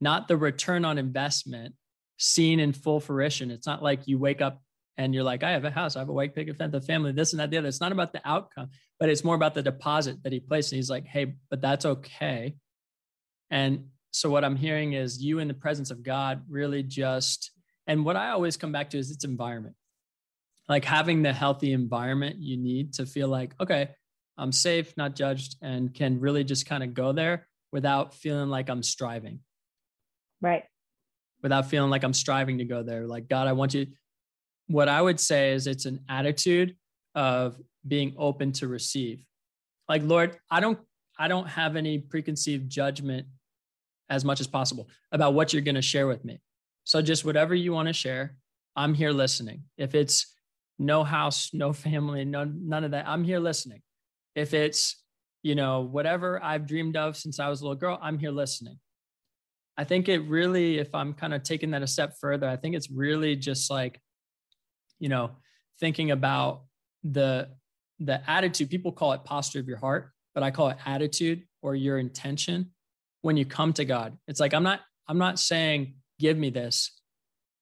[0.02, 1.74] Not the return on investment
[2.18, 3.50] seen in full fruition.
[3.50, 4.62] It's not like you wake up
[4.98, 7.14] and you're like, I have a house, I have a white picket fence, a family,
[7.14, 7.68] this and that, the other.
[7.68, 10.72] It's not about the outcome, but it's more about the deposit that he placed.
[10.72, 12.56] And he's like, hey, but that's okay.
[13.52, 17.52] And so what I'm hearing is you in the presence of God really just,
[17.88, 19.76] and what I always come back to is its environment.
[20.68, 23.90] Like having the healthy environment you need to feel like, okay,
[24.38, 28.70] I'm safe, not judged, and can really just kind of go there without feeling like
[28.70, 29.40] I'm striving.
[30.42, 30.64] Right.
[31.42, 33.06] Without feeling like I'm striving to go there.
[33.06, 33.88] Like, God, I want you.
[34.68, 36.76] What I would say is it's an attitude
[37.16, 39.26] of being open to receive.
[39.88, 40.80] Like, Lord, I don't
[41.20, 43.28] I don't have any preconceived judgment
[44.10, 46.40] as much as possible about what you're going to share with me.
[46.84, 48.36] So just whatever you want to share,
[48.76, 49.64] I'm here listening.
[49.78, 50.36] If it's
[50.80, 53.82] no house, no family, no none of that, I'm here listening.
[54.36, 55.04] If it's,
[55.44, 58.80] you know, whatever I've dreamed of since I was a little girl, I'm here listening.
[59.78, 62.76] I think it really, if I'm kind of taking that a step further, I think
[62.76, 64.00] it's really just like,
[65.00, 65.32] you know,
[65.80, 66.64] thinking about
[67.04, 67.50] the
[68.00, 68.70] the attitude.
[68.70, 72.72] People call it posture of your heart, but I call it attitude or your intention
[73.22, 74.18] when you come to God.
[74.28, 76.92] It's like I'm not I'm not saying give me this.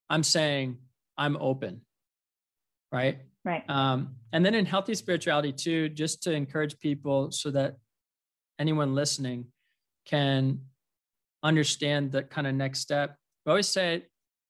[0.10, 0.78] I'm saying
[1.18, 1.82] I'm open.
[2.92, 3.20] Right?
[3.44, 3.64] Right.
[3.70, 7.78] Um, and then in healthy spirituality too, just to encourage people so that
[8.60, 9.46] anyone listening
[10.06, 10.62] can
[11.44, 13.16] understand the kind of next step.
[13.46, 14.04] We always say,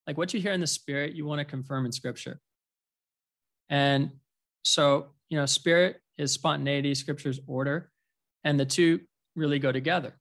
[0.08, 2.39] like what you hear in the spirit, you want to confirm in scripture.
[3.70, 4.12] And
[4.63, 7.91] so, you know, spirit is spontaneity, scripture's order,
[8.43, 9.02] and the two
[9.36, 10.17] really go together.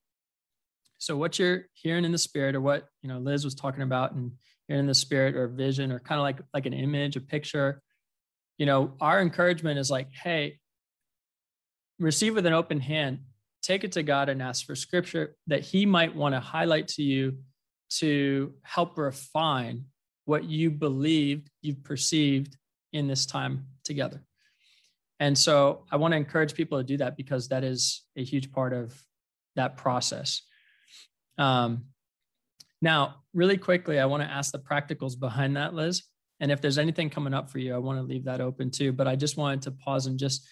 [0.99, 4.13] So what you're hearing in the spirit, or what you know Liz was talking about,
[4.13, 4.33] and
[4.69, 7.83] hearing in the spirit, or vision, or kind of like like an image, a picture,
[8.59, 10.59] you know, our encouragement is like, hey,
[11.99, 13.21] receive with an open hand,
[13.63, 17.03] take it to God and ask for scripture that He might want to highlight to
[17.03, 17.39] you
[17.89, 19.85] to help refine
[20.25, 22.57] what you believed, you've perceived
[22.93, 24.23] in this time together.
[25.21, 28.53] And so I want to encourage people to do that because that is a huge
[28.53, 29.01] part of
[29.55, 30.43] that process.
[31.39, 31.87] Um,
[32.83, 36.03] now, really quickly, I want to ask the practicals behind that, Liz.
[36.41, 38.93] And if there's anything coming up for you, I want to leave that open too.
[38.93, 40.47] But I just wanted to pause and just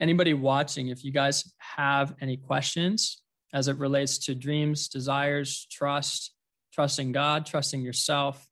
[0.00, 3.22] anybody watching, if you guys have any questions
[3.52, 6.32] as it relates to dreams, desires, trust,
[6.72, 8.46] trusting God, trusting yourself,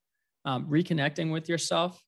[0.44, 2.02] um, reconnecting with yourself,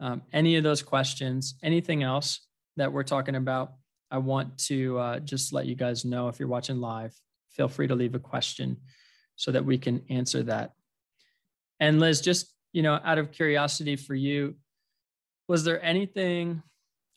[0.00, 2.46] um, any of those questions, anything else
[2.76, 3.74] that we're talking about,
[4.10, 7.14] I want to uh, just let you guys know if you're watching live,
[7.50, 8.76] feel free to leave a question
[9.40, 10.72] so that we can answer that.
[11.80, 14.54] And Liz, just you know, out of curiosity for you,
[15.48, 16.62] was there anything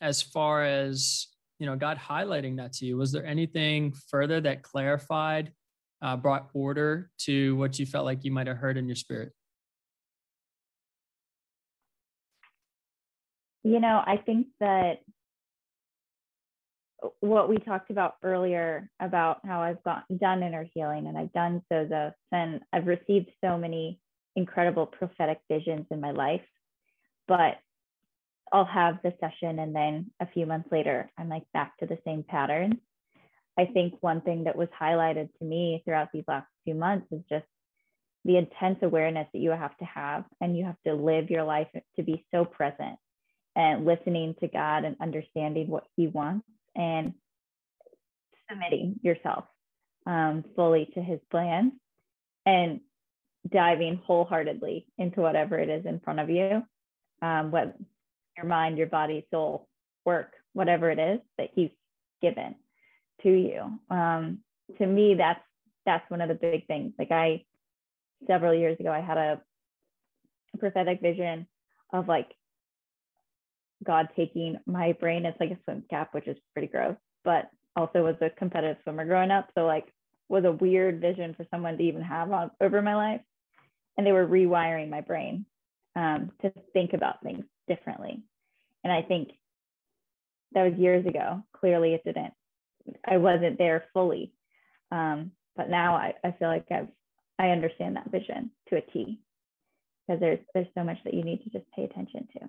[0.00, 2.96] as far as, you know, God highlighting that to you?
[2.96, 5.52] Was there anything further that clarified,
[6.00, 9.32] uh, brought order to what you felt like you might have heard in your spirit?
[13.62, 15.00] You know, I think that
[17.20, 21.62] what we talked about earlier about how I've got done inner healing and I've done
[21.68, 24.00] so Sozos and I've received so many
[24.36, 26.42] incredible prophetic visions in my life.
[27.28, 27.58] But
[28.52, 31.98] I'll have the session and then a few months later, I'm like back to the
[32.04, 32.76] same patterns.
[33.58, 37.20] I think one thing that was highlighted to me throughout these last few months is
[37.28, 37.46] just
[38.24, 41.68] the intense awareness that you have to have, and you have to live your life
[41.96, 42.98] to be so present
[43.54, 47.14] and listening to God and understanding what He wants and
[48.48, 49.44] submitting yourself
[50.06, 51.72] um, fully to His plan.
[52.46, 52.80] And
[53.50, 56.62] diving wholeheartedly into whatever it is in front of you,
[57.22, 57.76] um, what
[58.36, 59.68] your mind, your body, soul,
[60.04, 61.70] work, whatever it is that He's
[62.22, 62.54] given
[63.22, 63.78] to you.
[63.90, 64.40] Um,
[64.78, 65.40] to me, that's
[65.84, 66.92] that's one of the big things.
[66.98, 67.44] Like I,
[68.26, 69.40] several years ago, I had a
[70.58, 71.46] prophetic vision
[71.92, 72.28] of like
[73.84, 75.26] God taking my brain.
[75.26, 79.04] It's like a swim cap, which is pretty gross, but also was a competitive swimmer
[79.04, 79.50] growing up.
[79.54, 79.86] So like
[80.28, 83.20] was a weird vision for someone to even have on, over my life
[83.96, 85.46] and they were rewiring my brain
[85.96, 88.22] um, to think about things differently.
[88.82, 89.30] And I think
[90.52, 91.42] that was years ago.
[91.56, 92.32] Clearly, it didn't.
[93.06, 94.32] I wasn't there fully.
[94.90, 96.88] Um, but now I, I feel like I've
[97.38, 99.18] I understand that vision to a T
[100.06, 102.48] because there's there's so much that you need to just pay attention to.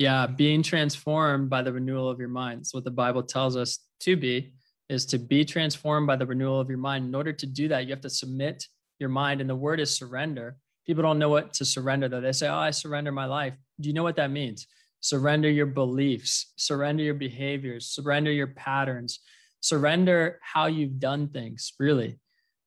[0.00, 2.66] Yeah, being transformed by the renewal of your mind.
[2.66, 4.54] So what the Bible tells us to be
[4.88, 7.04] is to be transformed by the renewal of your mind.
[7.04, 8.66] In order to do that, you have to submit
[8.98, 9.42] your mind.
[9.42, 10.56] And the word is surrender.
[10.86, 12.22] People don't know what to surrender though.
[12.22, 13.52] They say, Oh, I surrender my life.
[13.78, 14.66] Do you know what that means?
[15.00, 19.20] Surrender your beliefs, surrender your behaviors, surrender your patterns,
[19.60, 22.18] surrender how you've done things, really.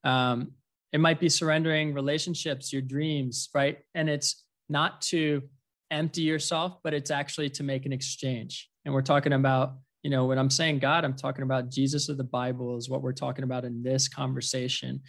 [0.03, 0.51] Um,
[0.91, 3.79] it might be surrendering relationships, your dreams, right?
[3.95, 5.41] And it's not to
[5.93, 8.69] empty yourself, but it's actually to make an exchange.
[8.83, 12.17] And we're talking about, you know, when I'm saying God, I'm talking about Jesus of
[12.17, 15.01] the Bible, is what we're talking about in this conversation.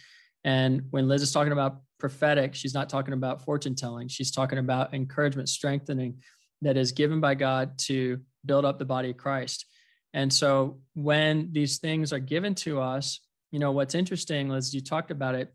[0.43, 4.07] And when Liz is talking about prophetic, she's not talking about fortune telling.
[4.07, 6.21] She's talking about encouragement, strengthening
[6.61, 9.65] that is given by God to build up the body of Christ.
[10.13, 13.19] And so when these things are given to us,
[13.51, 15.53] you know, what's interesting, Liz, you talked about it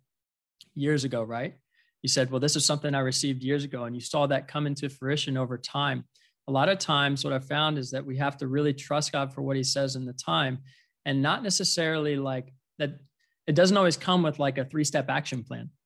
[0.75, 1.55] years ago, right?
[2.03, 4.67] You said, well, this is something I received years ago, and you saw that come
[4.67, 6.05] into fruition over time.
[6.49, 9.33] A lot of times, what I've found is that we have to really trust God
[9.33, 10.59] for what He says in the time
[11.05, 12.99] and not necessarily like that.
[13.47, 15.71] It doesn't always come with like a three step action plan.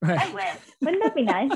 [0.00, 0.20] Right.
[0.20, 0.46] I wish.
[0.80, 1.50] Wouldn't that be nice?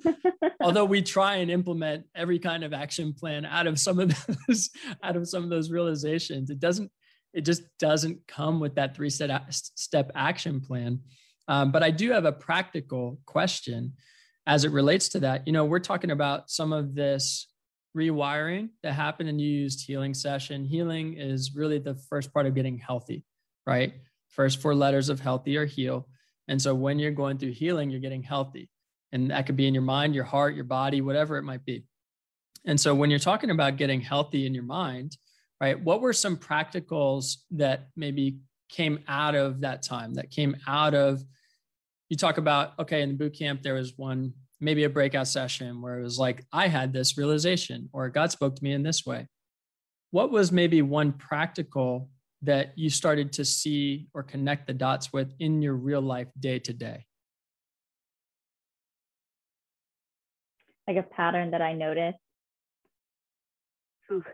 [0.60, 4.14] Although we try and implement every kind of action plan out of some of
[4.48, 4.70] those,
[5.02, 6.88] out of some of those realizations, it doesn't
[7.32, 11.00] it just doesn't come with that three step step action plan.
[11.50, 13.94] Um, but I do have a practical question
[14.46, 15.48] as it relates to that.
[15.48, 17.48] You know, we're talking about some of this
[17.96, 20.64] rewiring that happened and you used healing session.
[20.64, 23.24] Healing is really the first part of getting healthy,
[23.66, 23.94] right?
[24.28, 26.08] First four letters of healthy are heal.
[26.46, 28.70] And so when you're going through healing, you're getting healthy.
[29.10, 31.84] And that could be in your mind, your heart, your body, whatever it might be.
[32.64, 35.16] And so when you're talking about getting healthy in your mind,
[35.60, 35.78] right?
[35.82, 38.38] What were some practicals that maybe
[38.68, 41.24] came out of that time, that came out of,
[42.10, 45.80] you talk about, okay, in the boot camp, there was one, maybe a breakout session
[45.80, 49.06] where it was like, I had this realization or God spoke to me in this
[49.06, 49.28] way.
[50.10, 52.10] What was maybe one practical
[52.42, 56.58] that you started to see or connect the dots with in your real life day
[56.58, 57.06] to day?
[60.88, 62.18] Like a pattern that I noticed.
[64.10, 64.24] Ooh.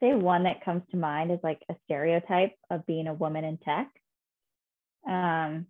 [0.00, 3.58] Say one that comes to mind is like a stereotype of being a woman in
[3.58, 3.90] tech
[5.06, 5.66] um,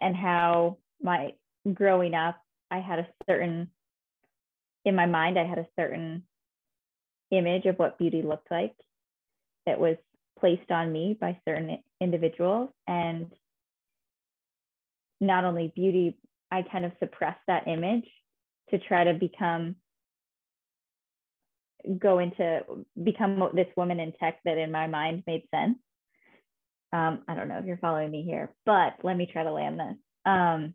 [0.00, 1.32] and how my
[1.72, 3.70] growing up i had a certain
[4.84, 6.22] in my mind i had a certain
[7.30, 8.74] image of what beauty looked like
[9.66, 9.96] that was
[10.38, 12.70] placed on me by certain individuals.
[12.86, 13.30] And
[15.20, 16.16] not only beauty
[16.50, 18.06] i kind of suppressed that image
[18.70, 19.74] to try to become
[21.98, 22.60] go into
[23.02, 25.78] become this woman in tech that in my mind made sense.
[26.92, 29.78] Um, I don't know if you're following me here, but let me try to land
[29.78, 29.96] this.
[30.24, 30.74] Um,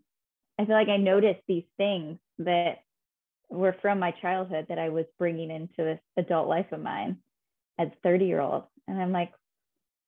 [0.60, 2.80] I feel like I noticed these things that
[3.50, 7.18] were from my childhood that I was bringing into this adult life of mine
[7.80, 8.64] as 30 year old.
[8.88, 9.32] And I'm like,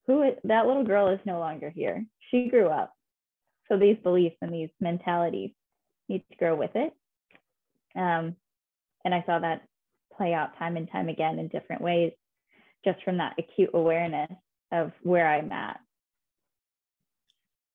[0.07, 2.05] who is that little girl is no longer here.
[2.29, 2.93] She grew up.
[3.67, 5.51] So these beliefs and these mentalities
[6.07, 6.93] need to grow with it.
[7.95, 8.35] Um,
[9.03, 9.63] and I saw that
[10.17, 12.11] play out time and time again in different ways
[12.83, 14.31] just from that acute awareness
[14.71, 15.79] of where I'm at.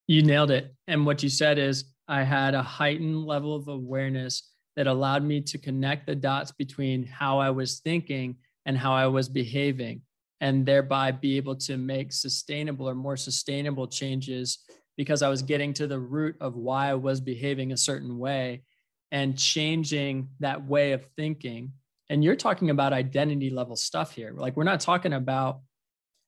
[0.06, 0.74] You nailed it.
[0.88, 5.40] And what you said is, I had a heightened level of awareness that allowed me
[5.42, 8.36] to connect the dots between how I was thinking
[8.66, 10.02] and how I was behaving,
[10.40, 14.58] and thereby be able to make sustainable or more sustainable changes
[14.96, 18.64] because I was getting to the root of why I was behaving a certain way
[19.12, 21.72] and changing that way of thinking
[22.10, 24.34] and you're talking about identity level stuff here.
[24.36, 25.60] Like we're not talking about,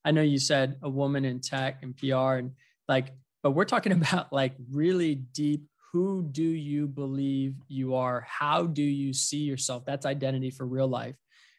[0.04, 2.52] I know you said a woman in tech and PR and
[2.88, 3.08] like,
[3.42, 8.24] but we're talking about like really deep who do you believe you are?
[8.26, 9.84] How do you see yourself?
[9.84, 11.16] That's identity for real life.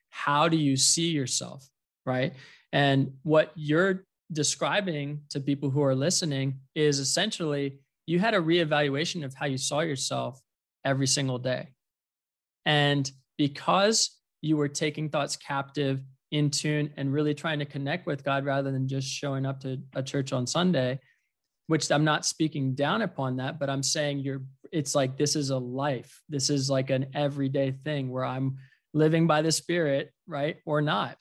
[0.09, 1.67] How do you see yourself?
[2.05, 2.33] Right.
[2.71, 9.23] And what you're describing to people who are listening is essentially you had a reevaluation
[9.23, 10.41] of how you saw yourself
[10.83, 11.67] every single day.
[12.65, 18.23] And because you were taking thoughts captive in tune and really trying to connect with
[18.23, 20.99] God rather than just showing up to a church on Sunday,
[21.67, 25.51] which I'm not speaking down upon that, but I'm saying you're it's like this is
[25.51, 26.21] a life.
[26.27, 28.57] This is like an everyday thing where I'm
[28.93, 30.57] living by the spirit, right?
[30.65, 31.17] Or not.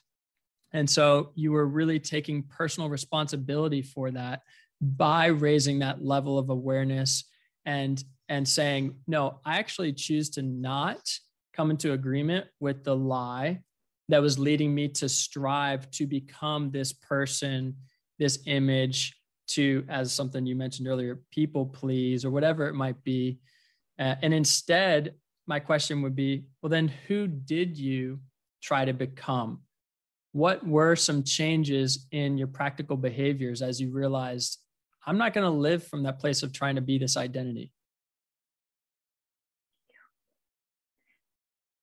[0.73, 4.41] And so you were really taking personal responsibility for that
[4.81, 7.23] by raising that level of awareness
[7.65, 11.07] and and saying, no, I actually choose to not
[11.53, 13.61] come into agreement with the lie
[14.09, 17.75] that was leading me to strive to become this person,
[18.19, 19.15] this image,
[19.47, 23.39] to, as something you mentioned earlier, people please or whatever it might be.
[23.99, 25.15] Uh, and instead,
[25.47, 28.19] my question would be well, then who did you
[28.61, 29.61] try to become?
[30.31, 34.59] What were some changes in your practical behaviors as you realized
[35.05, 37.71] I'm not going to live from that place of trying to be this identity?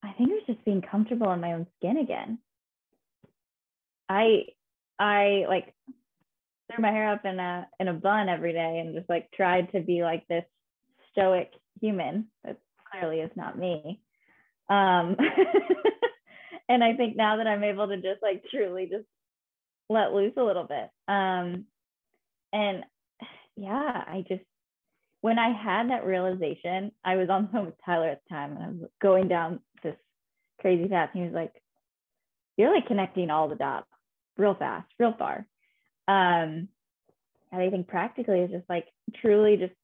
[0.03, 2.39] I think it was just being comfortable in my own skin again.
[4.09, 4.47] I
[4.99, 5.75] I like
[6.71, 9.73] threw my hair up in a in a bun every day and just like tried
[9.73, 10.45] to be like this
[11.13, 12.59] stoic human that
[12.91, 14.01] clearly is not me.
[14.69, 15.17] Um
[16.69, 19.07] and I think now that I'm able to just like truly just
[19.89, 20.91] let loose a little bit.
[21.09, 21.67] Um
[22.53, 22.85] and
[23.57, 24.43] yeah, I just
[25.21, 28.57] when I had that realization, I was on the phone with Tyler at the time
[28.57, 29.61] and I was going down
[30.61, 30.93] crazy.
[30.93, 31.53] And he was like,
[32.57, 33.87] You're like connecting all the dots
[34.37, 35.47] real fast, real far.
[36.09, 36.69] Um,
[37.53, 38.87] and I think practically is just like
[39.21, 39.75] truly just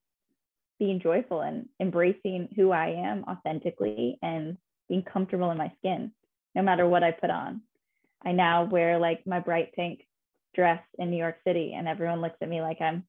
[0.78, 4.56] being joyful and embracing who I am authentically and
[4.88, 6.12] being comfortable in my skin,
[6.54, 7.62] no matter what I put on.
[8.24, 10.00] I now wear like my bright pink
[10.54, 13.04] dress in New York City, and everyone looks at me like I'm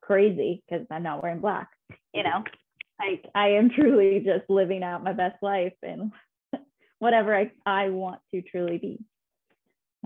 [0.00, 1.68] crazy because I'm not wearing black.
[2.14, 2.44] You know,
[2.98, 6.12] like I am truly just living out my best life and
[7.02, 9.04] whatever I, I want to truly be.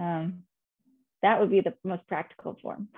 [0.01, 0.45] Um,
[1.21, 2.89] that would be the most practical form.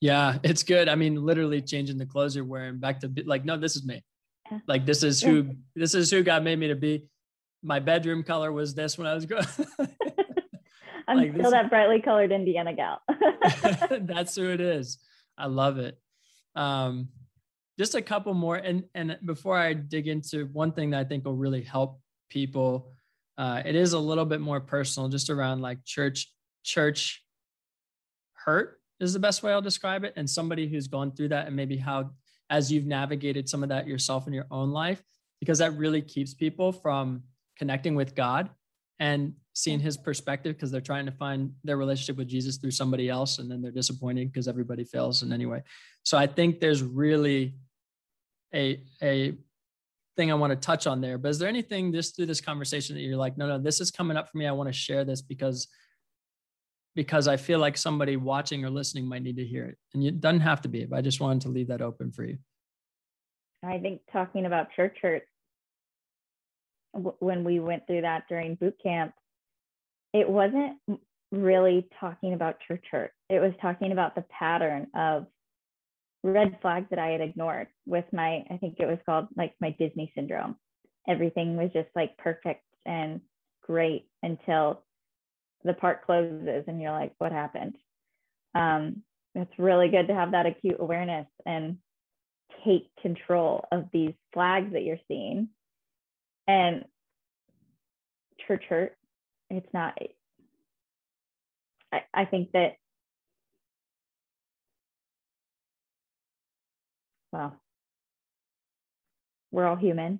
[0.00, 0.88] Yeah, it's good.
[0.88, 3.84] I mean, literally changing the clothes you're wearing back to be, like, no, this is
[3.84, 4.04] me.
[4.48, 4.58] Yeah.
[4.68, 5.52] Like this is who yeah.
[5.74, 7.08] this is who God made me to be.
[7.60, 9.44] My bedroom color was this when I was growing.
[11.08, 13.02] I'm like, still that brightly colored Indiana gal.
[13.90, 14.98] That's who it is.
[15.36, 15.98] I love it.
[16.54, 17.08] Um,
[17.80, 21.24] just a couple more, and and before I dig into one thing that I think
[21.24, 22.00] will really help
[22.30, 22.92] people,
[23.38, 26.30] uh, it is a little bit more personal, just around like church
[26.64, 27.24] church
[28.34, 30.12] hurt is the best way I'll describe it.
[30.16, 32.10] And somebody who's gone through that and maybe how,
[32.50, 35.02] as you've navigated some of that yourself in your own life,
[35.40, 37.22] because that really keeps people from
[37.56, 38.50] connecting with God
[38.98, 43.08] and seeing his perspective because they're trying to find their relationship with Jesus through somebody
[43.08, 45.62] else and then they're disappointed because everybody fails in any way.
[46.02, 47.54] So I think there's really
[48.54, 49.36] a a
[50.18, 51.16] thing I want to touch on there.
[51.16, 53.92] But is there anything just through this conversation that you're like, no, no, this is
[53.92, 54.46] coming up for me.
[54.46, 55.68] I want to share this because
[56.96, 59.78] because I feel like somebody watching or listening might need to hear it.
[59.94, 62.24] And it doesn't have to be, but I just wanted to leave that open for
[62.24, 62.38] you.
[63.64, 65.22] I think talking about church hurt,
[66.92, 69.12] when we went through that during boot camp,
[70.12, 70.78] it wasn't
[71.30, 73.12] really talking about church hurt.
[73.30, 75.26] It was talking about the pattern of
[76.28, 79.74] red flag that I had ignored with my, I think it was called like my
[79.78, 80.56] Disney syndrome.
[81.08, 83.20] Everything was just like perfect and
[83.62, 84.82] great until
[85.64, 87.76] the park closes and you're like, what happened?
[88.54, 89.02] Um,
[89.34, 91.78] it's really good to have that acute awareness and
[92.64, 95.48] take control of these flags that you're seeing.
[96.46, 96.84] And
[98.46, 98.96] church hurt,
[99.50, 99.98] it's not,
[101.92, 102.76] I, I think that,
[107.38, 107.54] well,
[109.52, 110.18] we're all human.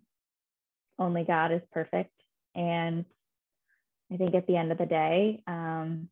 [1.01, 2.13] Only God is perfect.
[2.55, 3.05] And
[4.13, 6.09] I think at the end of the day, um,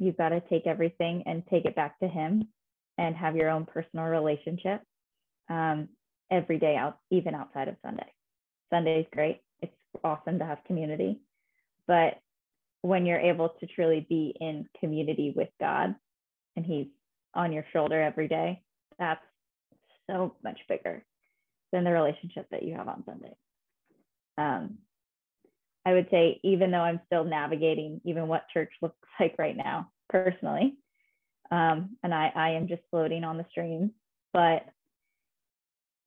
[0.00, 2.48] you've got to take everything and take it back to Him
[2.98, 4.82] and have your own personal relationship
[5.48, 5.88] um,
[6.30, 8.12] every day out, even outside of Sunday.
[8.68, 9.40] Sunday is great.
[9.62, 11.20] It's awesome to have community.
[11.86, 12.20] But
[12.82, 15.94] when you're able to truly be in community with God
[16.56, 16.88] and He's
[17.32, 18.60] on your shoulder every day,
[18.98, 19.22] that's
[20.10, 21.04] so much bigger
[21.72, 23.34] than the relationship that you have on Sunday.
[24.38, 24.78] Um,
[25.86, 29.90] I would say, even though I'm still navigating even what church looks like right now,
[30.08, 30.76] personally,
[31.50, 33.92] um, and I, I am just floating on the stream,
[34.32, 34.66] but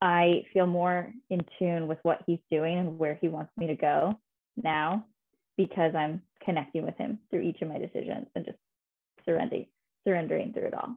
[0.02, 3.76] I feel more in tune with what he's doing and where he wants me to
[3.76, 4.20] go
[4.62, 5.06] now
[5.58, 8.58] because I'm connecting with him through each of my decisions and just
[9.26, 9.68] surrendering,
[10.06, 10.96] surrendering through it all.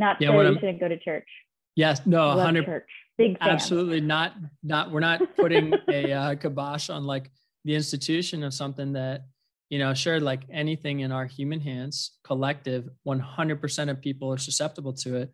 [0.00, 1.28] Not yeah, you shouldn't go to church.
[1.76, 2.88] Yes, no, hundred church.
[3.18, 3.50] Big fan.
[3.50, 4.32] Absolutely not.
[4.62, 7.30] Not we're not putting a uh, kibosh on like
[7.66, 9.26] the institution of something that
[9.68, 14.92] you know, sure, like anything in our human hands, collective, 100% of people are susceptible
[14.94, 15.32] to it.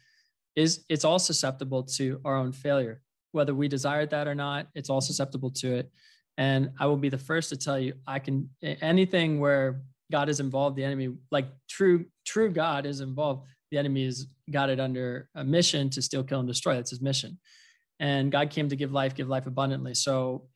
[0.56, 3.02] Is it's all susceptible to our own failure,
[3.32, 4.66] whether we desire that or not.
[4.74, 5.90] It's all susceptible to it.
[6.38, 10.40] And I will be the first to tell you, I can anything where God is
[10.40, 13.46] involved, the enemy, like true, true God is involved
[13.77, 16.74] the enemy has got it under a mission to steal, kill, and destroy.
[16.74, 17.39] That's his mission.
[18.01, 19.95] And God came to give life, give life abundantly.
[19.95, 20.47] So,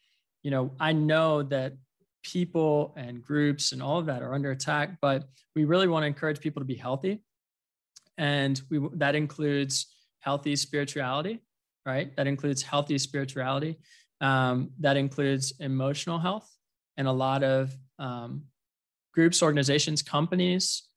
[0.42, 1.74] you know, I know that
[2.22, 6.06] people and groups and all of that are under attack, but we really want to
[6.06, 7.22] encourage people to be healthy.
[8.16, 9.86] And we, that includes
[10.20, 11.40] healthy spirituality,
[11.84, 12.14] right?
[12.16, 13.78] That includes healthy spirituality.
[14.22, 16.48] Um, that includes emotional health
[16.96, 18.44] and a lot of um,
[19.12, 20.89] groups, organizations, companies,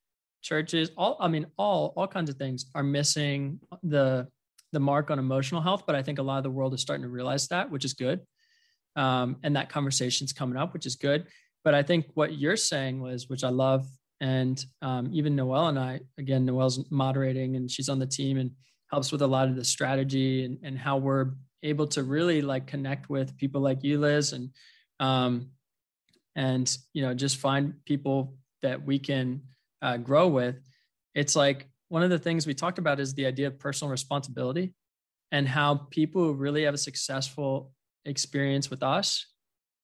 [0.44, 4.28] churches, all I mean, all all kinds of things are missing the
[4.72, 5.84] the mark on emotional health.
[5.88, 7.94] But I think a lot of the world is starting to realize that, which is
[7.94, 8.22] good.
[8.96, 11.26] Um, and that conversation's coming up, which is good.
[11.64, 13.88] But I think what you're saying was, which I love,
[14.22, 18.52] and um, even Noelle and I, again, Noelle's moderating and she's on the team and
[18.91, 21.32] helps with a lot of the strategy and, and how we're
[21.64, 24.50] able to really like connect with people like you, Liz, and
[25.00, 25.50] um,
[26.36, 29.41] and you know just find people that we can
[29.84, 30.56] uh, grow with.
[31.14, 34.74] It's like one of the things we talked about is the idea of personal responsibility
[35.32, 37.72] and how people who really have a successful
[38.06, 39.28] experience with us,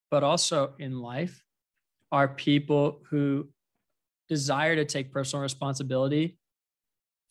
[0.10, 1.44] but also in life,
[2.12, 3.48] are people who
[4.28, 6.40] desire to take personal responsibility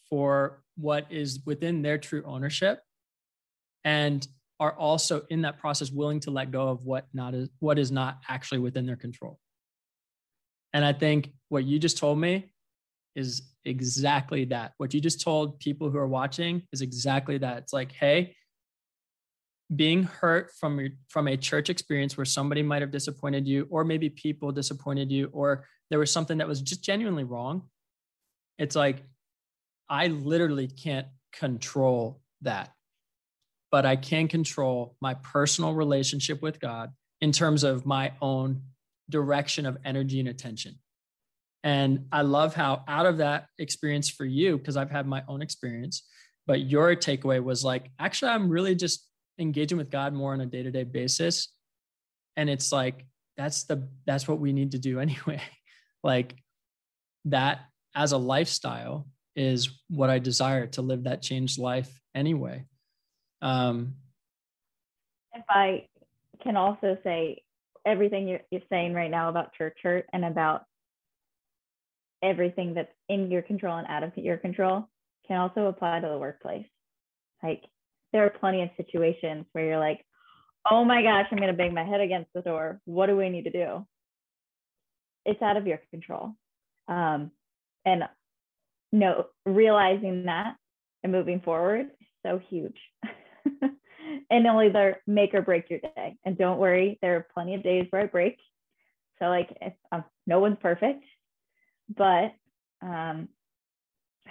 [0.08, 2.80] for what is within their true ownership
[3.84, 4.28] and
[4.60, 7.90] are also in that process willing to let go of what not is what is
[7.90, 9.38] not actually within their control.
[10.72, 12.52] And I think what you just told me
[13.14, 14.72] is exactly that.
[14.78, 17.58] What you just told people who are watching is exactly that.
[17.58, 18.34] It's like, hey,
[19.74, 23.84] being hurt from your, from a church experience where somebody might have disappointed you or
[23.84, 27.62] maybe people disappointed you or there was something that was just genuinely wrong
[28.58, 29.02] it's like
[29.90, 32.72] i literally can't control that
[33.70, 36.90] but i can control my personal relationship with god
[37.20, 38.62] in terms of my own
[39.10, 40.78] direction of energy and attention
[41.64, 45.42] and i love how out of that experience for you because i've had my own
[45.42, 46.06] experience
[46.46, 50.46] but your takeaway was like actually i'm really just engaging with God more on a
[50.46, 51.48] day to day basis.
[52.36, 53.06] And it's like,
[53.36, 55.40] that's the, that's what we need to do anyway.
[56.02, 56.36] like
[57.26, 57.60] that
[57.94, 59.06] as a lifestyle
[59.36, 62.64] is what I desire to live that changed life anyway.
[63.40, 63.94] Um,
[65.34, 65.86] if I
[66.42, 67.42] can also say
[67.86, 70.64] everything you're, you're saying right now about church hurt and about
[72.22, 74.88] everything that's in your control and out of your control
[75.26, 76.66] can also apply to the workplace.
[77.42, 77.62] Like
[78.12, 80.04] there are plenty of situations where you're like,
[80.70, 82.80] oh my gosh, I'm going to bang my head against the door.
[82.84, 83.86] What do we need to do?
[85.24, 86.34] It's out of your control.
[86.88, 87.30] Um,
[87.84, 88.04] and
[88.92, 90.56] no, realizing that
[91.02, 92.76] and moving forward is so huge.
[94.30, 96.16] and only the make or break your day.
[96.24, 98.38] And don't worry, there are plenty of days where I break.
[99.18, 101.04] So like, if, um, no one's perfect,
[101.94, 102.34] but
[102.82, 103.28] um,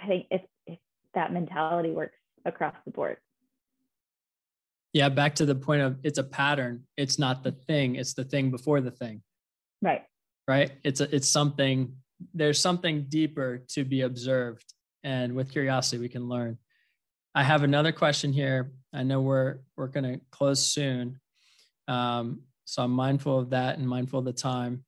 [0.02, 0.78] I think if, if
[1.14, 3.18] that mentality works across the board,
[4.92, 6.84] yeah, back to the point of it's a pattern.
[6.96, 9.22] It's not the thing, it's the thing before the thing.
[9.82, 10.02] Right.
[10.46, 10.72] Right?
[10.82, 11.94] It's a, it's something
[12.34, 16.58] there's something deeper to be observed and with curiosity we can learn.
[17.34, 18.72] I have another question here.
[18.92, 21.20] I know we're we're going to close soon.
[21.86, 24.84] Um, so I'm mindful of that and mindful of the time.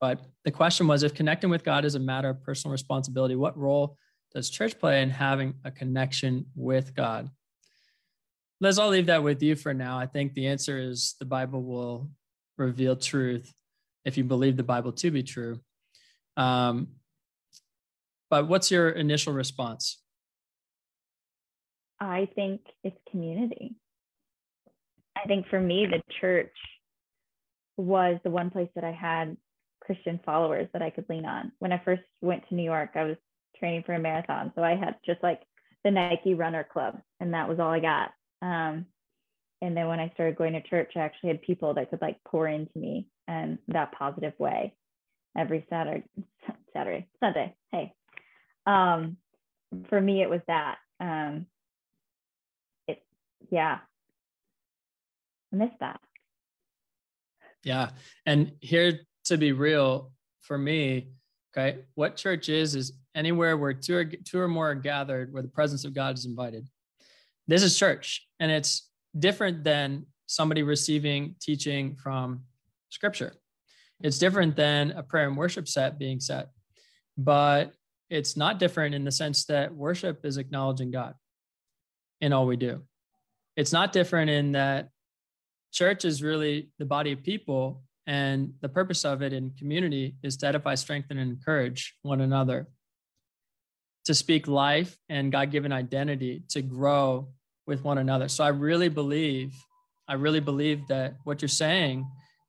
[0.00, 3.58] But the question was if connecting with God is a matter of personal responsibility, what
[3.58, 3.96] role
[4.34, 7.30] does church play in having a connection with God?
[8.60, 9.98] Liz, I'll leave that with you for now.
[9.98, 12.10] I think the answer is the Bible will
[12.56, 13.52] reveal truth
[14.04, 15.60] if you believe the Bible to be true.
[16.36, 16.88] Um,
[18.30, 20.02] but what's your initial response?
[22.00, 23.74] I think it's community.
[25.16, 26.54] I think for me, the church
[27.76, 29.36] was the one place that I had
[29.88, 31.50] Christian followers that I could lean on.
[31.60, 33.16] When I first went to New York, I was
[33.58, 34.52] training for a marathon.
[34.54, 35.40] So I had just like
[35.82, 38.10] the Nike Runner Club, and that was all I got.
[38.42, 38.84] Um,
[39.62, 42.18] and then when I started going to church, I actually had people that could like
[42.28, 44.74] pour into me and that positive way
[45.36, 46.04] every Saturday,
[46.74, 47.54] Saturday, Sunday.
[47.72, 47.94] Hey,
[48.66, 49.16] um,
[49.88, 50.76] for me, it was that.
[51.00, 51.46] Um,
[52.86, 53.02] it,
[53.50, 53.78] yeah,
[55.50, 55.98] I miss that.
[57.64, 57.88] Yeah.
[58.26, 61.08] And here to be real for me,
[61.56, 65.42] okay, what church is, is anywhere where two or, two or more are gathered where
[65.42, 66.66] the presence of God is invited.
[67.46, 72.42] This is church, and it's different than somebody receiving teaching from
[72.90, 73.34] scripture.
[74.00, 76.50] It's different than a prayer and worship set being set,
[77.16, 77.72] but
[78.10, 81.14] it's not different in the sense that worship is acknowledging God
[82.20, 82.82] in all we do.
[83.56, 84.90] It's not different in that
[85.72, 90.36] church is really the body of people, and the purpose of it in community is
[90.38, 92.66] to edify, strengthen, and encourage one another,
[94.06, 97.28] to speak life and God given identity, to grow
[97.68, 98.26] with one another.
[98.26, 99.54] So I really believe,
[100.08, 102.04] I really believe that what you're saying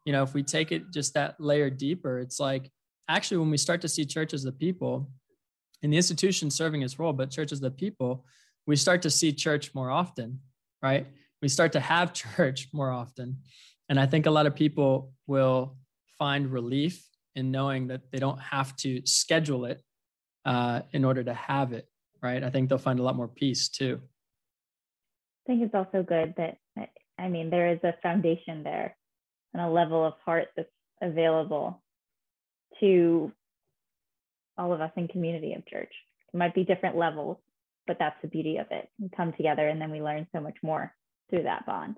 [0.10, 2.72] you know, if we take it just that layer deeper, it's like
[3.08, 5.08] actually when we start to see church as the people
[5.84, 8.26] and the institution serving its role, but church as the people,
[8.66, 10.40] we start to see church more often,
[10.82, 11.06] right?
[11.44, 13.38] We start to have church more often.
[13.90, 15.76] And I think a lot of people will
[16.18, 17.04] find relief
[17.36, 19.82] in knowing that they don't have to schedule it
[20.46, 21.88] uh, in order to have it,
[22.22, 22.44] right?
[22.44, 24.00] I think they'll find a lot more peace too.
[25.46, 26.58] I think it's also good that,
[27.18, 28.96] I mean, there is a foundation there
[29.54, 30.70] and a level of heart that's
[31.02, 31.82] available
[32.80, 33.32] to
[34.58, 35.92] all of us in community of church.
[36.32, 37.38] It might be different levels,
[37.88, 38.90] but that's the beauty of it.
[39.00, 40.94] We come together and then we learn so much more
[41.30, 41.96] through that bond.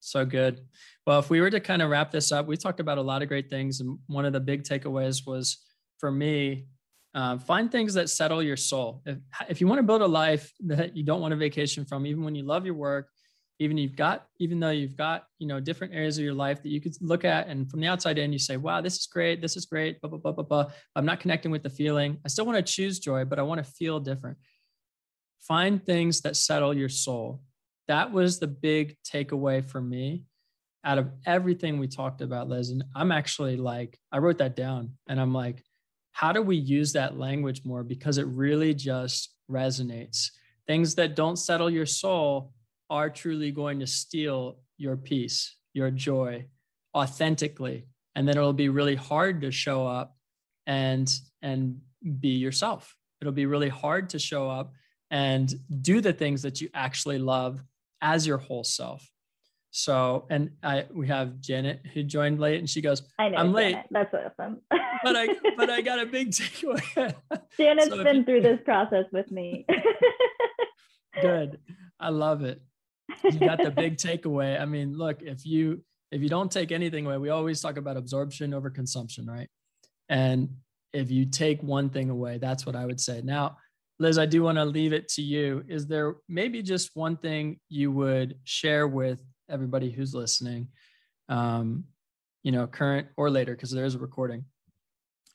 [0.00, 0.60] So good.
[1.06, 3.22] Well, if we were to kind of wrap this up, we talked about a lot
[3.22, 3.80] of great things.
[3.80, 5.64] And one of the big takeaways was
[5.98, 6.66] for me,
[7.14, 9.02] uh, find things that settle your soul.
[9.06, 9.18] If,
[9.48, 12.22] if you want to build a life that you don't want a vacation from, even
[12.22, 13.08] when you love your work,
[13.60, 16.68] even you've got even though you've got you know different areas of your life that
[16.68, 19.40] you could look at and from the outside in you say wow this is great
[19.40, 22.28] this is great blah blah blah blah blah i'm not connecting with the feeling i
[22.28, 24.36] still want to choose joy but i want to feel different
[25.40, 27.42] find things that settle your soul
[27.88, 30.24] that was the big takeaway for me
[30.84, 34.90] out of everything we talked about liz and i'm actually like i wrote that down
[35.08, 35.62] and i'm like
[36.12, 40.30] how do we use that language more because it really just resonates
[40.68, 42.52] things that don't settle your soul
[42.90, 46.46] are truly going to steal your peace, your joy
[46.94, 47.86] authentically.
[48.14, 50.16] And then it'll be really hard to show up
[50.66, 51.12] and
[51.42, 51.80] and
[52.20, 52.94] be yourself.
[53.20, 54.72] It'll be really hard to show up
[55.10, 57.62] and do the things that you actually love
[58.00, 59.08] as your whole self.
[59.70, 63.54] So, and I we have Janet who joined late, and she goes, "I know I'm
[63.54, 63.74] Janet.
[63.74, 63.76] late.
[63.90, 64.62] That's awesome."
[65.02, 67.14] but I but I got a big takeaway.
[67.58, 69.66] Janet's so been through this process with me.
[71.20, 71.58] Good,
[72.00, 72.62] I love it
[73.24, 74.60] you got the big takeaway.
[74.60, 77.96] I mean, look, if you if you don't take anything away, we always talk about
[77.96, 79.48] absorption over consumption, right?
[80.08, 80.48] And
[80.92, 83.20] if you take one thing away, that's what I would say.
[83.22, 83.58] Now,
[84.00, 85.64] Liz, I do want to leave it to you.
[85.68, 89.20] Is there maybe just one thing you would share with
[89.50, 90.68] everybody who's listening,
[91.28, 91.84] um,
[92.44, 94.44] you know, current or later, because there is a recording?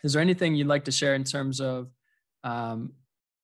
[0.04, 1.90] Is there anything you'd like to share in terms of
[2.46, 2.94] um,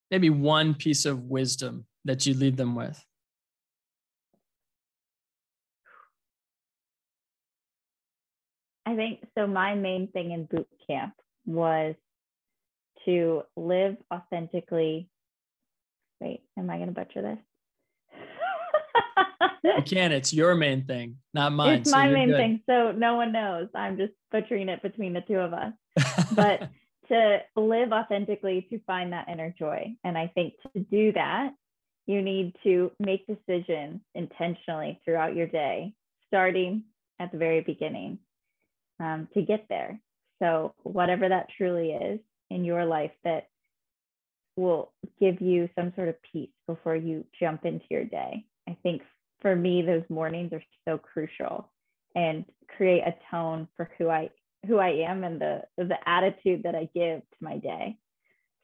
[0.10, 3.04] maybe one piece of wisdom that you leave them with?
[8.86, 9.46] I think so.
[9.48, 11.14] My main thing in boot camp
[11.46, 11.96] was
[13.10, 15.10] to live authentically.
[16.22, 17.38] Wait, am I going to butcher this?
[19.64, 20.12] you can.
[20.12, 21.80] It's your main thing, not mine.
[21.80, 22.38] It's so my main good.
[22.38, 22.62] thing.
[22.70, 23.68] So no one knows.
[23.74, 25.74] I'm just butchering it between the two of us.
[26.36, 26.70] but
[27.08, 29.96] to live authentically, to find that inner joy.
[30.04, 31.52] And I think to do that,
[32.06, 35.94] you need to make decisions intentionally throughout your day,
[36.28, 36.84] starting
[37.20, 38.20] at the very beginning
[39.00, 40.00] um, to get there.
[40.42, 42.20] So, whatever that truly is
[42.50, 43.48] in your life that
[44.56, 48.46] will give you some sort of peace before you jump into your day.
[48.68, 49.02] I think
[49.42, 51.70] for me, those mornings are so crucial
[52.16, 52.46] and
[52.76, 54.30] create a tone for who I
[54.68, 57.98] who I am and the the attitude that I give to my day.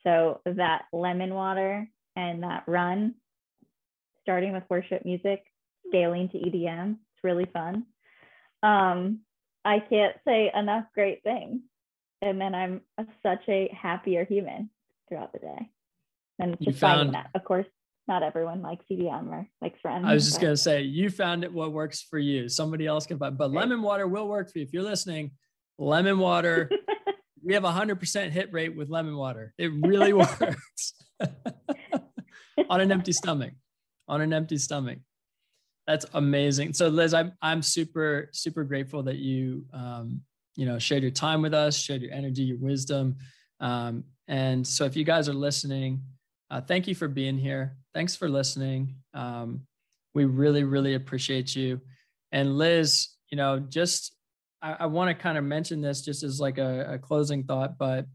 [0.03, 3.15] So that lemon water and that run,
[4.21, 5.43] starting with worship music,
[5.87, 7.85] scaling to EDM, it's really fun.
[8.61, 9.21] Um,
[9.63, 11.61] I can't say enough great things.
[12.21, 14.69] And then I'm a, such a happier human
[15.07, 15.69] throughout the day.
[16.39, 17.65] And just found, that, of course,
[18.07, 20.05] not everyone likes EDM or likes friends.
[20.05, 22.49] I was just gonna say you found it what works for you.
[22.49, 25.31] Somebody else can find, but lemon water will work for you if you're listening.
[25.77, 26.69] Lemon water,
[27.43, 29.53] we have a hundred percent hit rate with lemon water.
[29.57, 30.93] It really works
[32.69, 33.53] on an empty stomach.
[34.07, 34.99] On an empty stomach.
[35.87, 36.73] That's amazing.
[36.73, 40.21] So Liz, I'm I'm super super grateful that you um,
[40.55, 43.15] you know shared your time with us, shared your energy, your wisdom.
[43.59, 46.01] Um, and so if you guys are listening,
[46.49, 47.77] uh, thank you for being here.
[47.93, 48.95] Thanks for listening.
[49.13, 49.61] Um,
[50.13, 51.81] we really really appreciate you.
[52.31, 54.15] And Liz, you know, just
[54.61, 57.77] I, I want to kind of mention this just as like a, a, closing thought,
[57.77, 58.05] but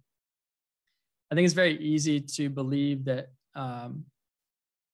[1.31, 4.05] I think it's very easy to believe that um,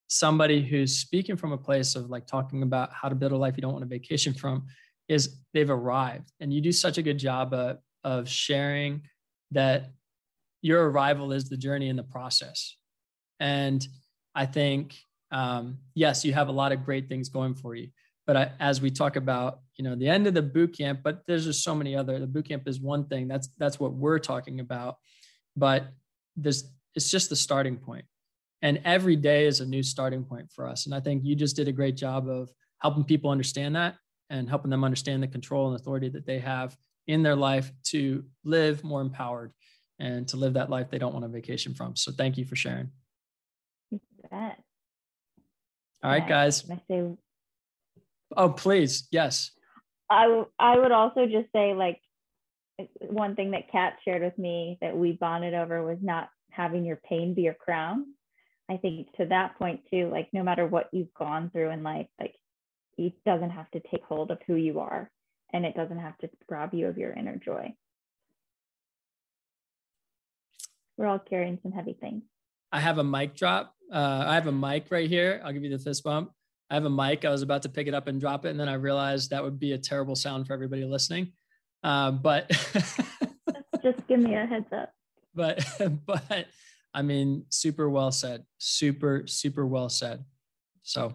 [0.09, 3.55] somebody who's speaking from a place of like talking about how to build a life
[3.57, 4.66] you don't want a vacation from
[5.09, 6.33] is they've arrived.
[6.41, 9.03] And you do such a good job of, of sharing
[9.53, 9.91] that
[10.63, 12.77] your arrival is the journey in the process.
[13.41, 13.87] And
[14.35, 14.95] i think
[15.33, 17.89] um, yes you have a lot of great things going for you.
[18.27, 21.23] But I, as we talk about you know the end of the boot camp but
[21.27, 23.29] there's just so many other the boot camp is one thing.
[23.29, 24.97] That's that's what we're talking about.
[25.57, 25.89] But
[26.37, 28.05] this it's just the starting point.
[28.63, 30.87] And every day is a new starting point for us.
[30.87, 32.51] And i think you just did a great job of
[32.81, 33.97] helping people understand that
[34.31, 38.24] and helping them understand the control and authority that they have in their life to
[38.45, 39.53] live more empowered
[39.99, 41.97] and to live that life they don't want a vacation from.
[41.97, 42.91] So thank you for sharing.
[43.91, 44.01] You
[44.31, 44.61] bet.
[46.03, 46.62] All right, guys.
[46.62, 47.16] Can I say?
[48.37, 49.09] Oh, please.
[49.11, 49.53] Yes.
[50.11, 52.01] I, I would also just say like
[53.01, 57.01] one thing that Kat shared with me that we bonded over was not having your
[57.09, 58.07] pain be your crown.
[58.68, 62.09] I think to that point too, like no matter what you've gone through in life,
[62.20, 62.35] like
[62.99, 65.11] it doesn't have to take hold of who you are
[65.53, 67.72] and it doesn't have to rob you of your inner joy.
[70.97, 72.22] We're all carrying some heavy things.
[72.72, 73.74] I have a mic drop.
[73.92, 75.40] Uh, I have a mic right here.
[75.44, 76.30] I'll give you the fist bump.
[76.70, 77.24] I have a mic.
[77.24, 79.42] I was about to pick it up and drop it, and then I realized that
[79.44, 81.32] would be a terrible sound for everybody listening.
[81.84, 82.49] Uh, but
[83.82, 84.90] just give me a heads up.
[85.34, 85.64] But
[86.07, 86.47] but
[86.92, 88.44] I mean, super well said.
[88.59, 90.24] Super super well said.
[90.82, 91.14] So,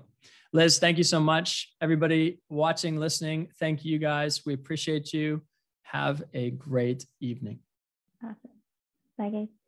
[0.53, 1.73] Liz, thank you so much.
[1.79, 4.45] Everybody watching, listening, thank you guys.
[4.45, 5.41] We appreciate you.
[5.83, 7.59] Have a great evening.
[8.23, 8.35] Awesome.
[9.17, 9.60] Bye, guys.